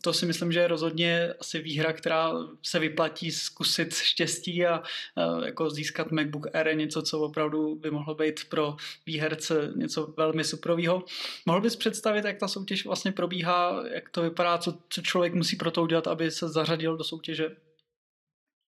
to 0.00 0.12
si 0.12 0.26
myslím, 0.26 0.52
že 0.52 0.60
je 0.60 0.68
rozhodně 0.68 1.34
asi 1.40 1.58
výhra, 1.58 1.92
která 1.92 2.32
se 2.62 2.78
vyplatí 2.78 3.32
zkusit 3.32 3.94
štěstí 3.94 4.66
a 4.66 4.82
eh, 4.82 5.46
jako 5.46 5.70
získat 5.70 6.10
MacBook 6.10 6.46
Air 6.54 6.76
něco, 6.76 7.02
co 7.02 7.20
opravdu 7.20 7.74
by 7.74 7.90
mohlo 7.90 8.14
být 8.14 8.40
pro 8.48 8.76
výherce 9.06 9.72
něco 9.76 10.14
velmi 10.16 10.44
suprového. 10.44 11.04
Mohl 11.46 11.60
bys 11.60 11.76
představit, 11.76 12.24
jak 12.24 12.38
ta 12.38 12.48
soutěž 12.48 12.86
vlastně 12.86 13.12
probíhá, 13.12 13.82
jak 13.92 14.10
to 14.10 14.22
vypadá, 14.22 14.58
co, 14.58 14.78
co 14.88 15.02
člověk 15.02 15.34
musí 15.34 15.56
pro 15.56 15.70
to 15.70 15.82
udělat, 15.82 16.06
aby 16.06 16.30
se 16.30 16.48
zařadil 16.48 16.96
do 16.96 17.04
soutěže? 17.04 17.50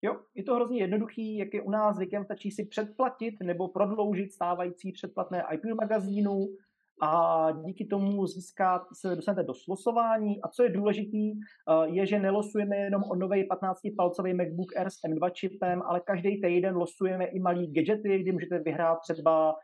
Jo, 0.02 0.20
je 0.34 0.44
to 0.44 0.54
hrozně 0.54 0.78
jednoduchý, 0.78 1.36
jak 1.36 1.54
je 1.54 1.62
u 1.62 1.70
nás 1.70 1.96
zvykem, 1.96 2.24
stačí 2.24 2.50
si 2.50 2.64
předplatit 2.64 3.34
nebo 3.42 3.68
prodloužit 3.68 4.32
stávající 4.32 4.92
předplatné 4.92 5.44
IP 5.54 5.64
magazínu 5.80 6.46
a 7.02 7.50
díky 7.64 7.86
tomu 7.86 8.26
získat, 8.26 8.82
se 9.00 9.16
dostanete 9.16 9.46
do 9.46 9.54
slosování. 9.54 10.42
A 10.42 10.48
co 10.48 10.62
je 10.62 10.68
důležitý, 10.68 11.32
eh, 11.32 11.88
je, 11.88 12.06
že 12.06 12.18
nelosujeme 12.18 12.76
jenom 12.76 13.02
o 13.10 13.16
nový 13.16 13.48
15-palcový 13.48 14.34
MacBook 14.34 14.76
Air 14.76 14.90
s 14.90 15.04
M2 15.04 15.30
čipem, 15.30 15.82
ale 15.82 16.00
každý 16.00 16.40
týden 16.40 16.76
losujeme 16.76 17.24
i 17.24 17.40
malý 17.40 17.72
gadgety, 17.72 18.18
kdy 18.18 18.32
můžete 18.32 18.58
vyhrát 18.58 18.98
třeba 19.00 19.54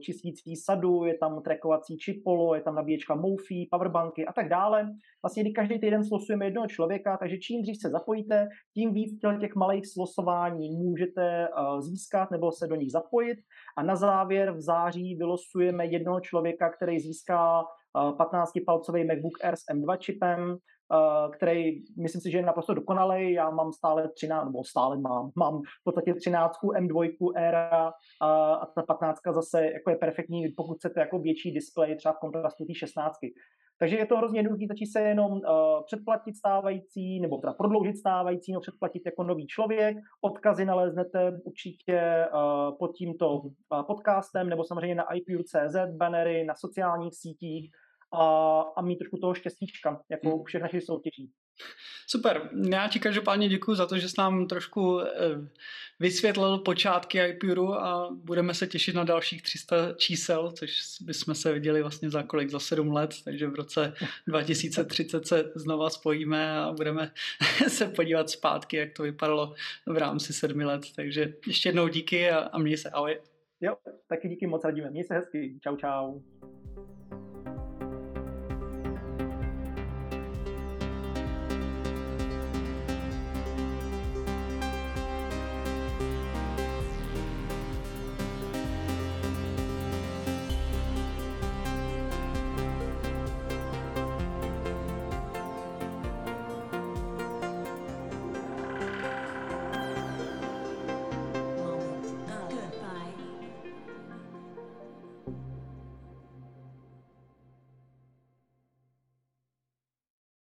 čistící 0.00 0.56
sadu, 0.56 1.04
je 1.04 1.18
tam 1.18 1.42
trackovací 1.42 1.96
čipolo, 1.96 2.54
je 2.54 2.62
tam 2.62 2.74
nabíječka 2.74 3.14
Mofi, 3.14 3.68
powerbanky 3.70 4.26
a 4.26 4.32
tak 4.32 4.48
dále. 4.48 4.88
Vlastně 5.22 5.42
kdy 5.42 5.52
každý 5.52 5.80
týden 5.80 6.04
slosujeme 6.04 6.46
jednoho 6.46 6.66
člověka, 6.66 7.16
takže 7.16 7.36
čím 7.38 7.62
dřív 7.62 7.76
se 7.80 7.90
zapojíte, 7.90 8.48
tím 8.74 8.92
víc 8.92 9.20
těch 9.40 9.54
malých 9.54 9.86
slosování 9.86 10.70
můžete 10.70 11.44
eh, 11.44 11.82
získat 11.82 12.30
nebo 12.30 12.52
se 12.52 12.66
do 12.66 12.74
nich 12.74 12.92
zapojit. 12.92 13.38
A 13.76 13.82
na 13.82 13.96
závěr 13.96 14.52
v 14.52 14.60
září 14.60 15.14
vylosujeme 15.14 15.86
jednoho 15.86 16.20
člověka, 16.20 16.70
který 16.70 17.00
získá 17.00 17.64
15-palcový 17.94 19.00
eh, 19.00 19.04
MacBook 19.04 19.44
Air 19.44 19.56
s 19.56 19.64
M2 19.74 19.98
čipem, 19.98 20.40
Eh, 20.50 20.77
který 21.36 21.82
myslím 21.96 22.20
si, 22.20 22.30
že 22.30 22.38
je 22.38 22.46
naprosto 22.46 22.74
dokonalý. 22.74 23.32
Já 23.32 23.50
mám 23.50 23.72
stále 23.72 24.08
13, 24.08 24.44
nebo 24.44 24.64
stále 24.64 24.98
mám, 24.98 25.30
mám 25.36 25.62
v 25.62 25.84
podstatě 25.84 26.14
13 26.14 26.56
M2 26.62 27.32
era 27.36 27.92
a, 28.20 28.54
a 28.54 28.66
ta 28.66 28.82
15 28.82 29.20
zase 29.30 29.64
jako 29.64 29.90
je 29.90 29.96
perfektní, 29.96 30.48
pokud 30.56 30.74
chcete 30.78 31.00
jako 31.00 31.18
větší 31.18 31.52
displej, 31.52 31.96
třeba 31.96 32.12
v 32.12 32.18
kontrastu 32.18 32.64
té 32.64 32.74
16. 32.74 33.16
Takže 33.78 33.96
je 33.96 34.06
to 34.06 34.16
hrozně 34.16 34.38
jednoduché, 34.38 34.64
stačí 34.64 34.86
se 34.86 35.00
jenom 35.00 35.32
uh, 35.32 35.40
předplatit 35.86 36.36
stávající, 36.36 37.20
nebo 37.20 37.38
teda 37.38 37.52
prodloužit 37.52 37.96
stávající, 37.96 38.52
nebo 38.52 38.60
předplatit 38.60 39.02
jako 39.06 39.22
nový 39.22 39.46
člověk. 39.46 39.96
Odkazy 40.20 40.64
naleznete 40.64 41.40
určitě 41.44 42.26
uh, 42.34 42.78
pod 42.78 42.92
tímto 42.96 43.36
uh, 43.36 43.50
podcastem, 43.86 44.48
nebo 44.48 44.64
samozřejmě 44.64 44.94
na 44.94 45.14
iPure.cz, 45.14 45.76
bannery 45.96 46.44
na 46.44 46.54
sociálních 46.54 47.14
sítích, 47.16 47.70
a, 48.12 48.60
a 48.76 48.82
mít 48.82 48.96
trošku 48.96 49.16
toho 49.16 49.34
štěstíčka, 49.34 50.00
jako 50.10 50.36
u 50.36 50.44
všech 50.44 50.62
našich 50.62 50.84
soutěží. 50.84 51.32
Super, 52.06 52.50
já 52.70 52.88
ti 52.88 53.00
každopádně 53.00 53.48
děkuji 53.48 53.74
za 53.74 53.86
to, 53.86 53.98
že 53.98 54.08
jsi 54.08 54.14
nám 54.18 54.46
trošku 54.46 55.00
eh, 55.00 55.08
vysvětlil 56.00 56.58
počátky 56.58 57.18
iPuru 57.18 57.74
a 57.74 58.10
budeme 58.12 58.54
se 58.54 58.66
těšit 58.66 58.94
na 58.94 59.04
dalších 59.04 59.42
300 59.42 59.92
čísel, 59.96 60.50
což 60.50 60.72
bychom 61.00 61.34
se 61.34 61.52
viděli 61.52 61.82
vlastně 61.82 62.10
za 62.10 62.22
kolik, 62.22 62.50
za 62.50 62.58
7 62.58 62.92
let, 62.92 63.14
takže 63.24 63.46
v 63.46 63.54
roce 63.54 63.92
2030 64.26 65.26
se 65.26 65.52
znova 65.54 65.90
spojíme 65.90 66.58
a 66.58 66.72
budeme 66.72 67.12
se 67.68 67.88
podívat 67.88 68.30
zpátky, 68.30 68.76
jak 68.76 68.92
to 68.92 69.02
vypadalo 69.02 69.54
v 69.86 69.96
rámci 69.96 70.32
sedmi 70.32 70.64
let, 70.64 70.82
takže 70.96 71.34
ještě 71.46 71.68
jednou 71.68 71.88
díky 71.88 72.30
a, 72.30 72.38
a 72.38 72.58
měj 72.58 72.76
se, 72.76 72.90
ahoj. 72.90 73.20
Jo, 73.60 73.76
taky 74.08 74.28
díky 74.28 74.46
moc 74.46 74.64
radíme. 74.64 74.90
Měj 74.90 75.04
se 75.04 75.14
hezky. 75.14 75.58
Čau, 75.62 75.76
čau. 75.76 76.20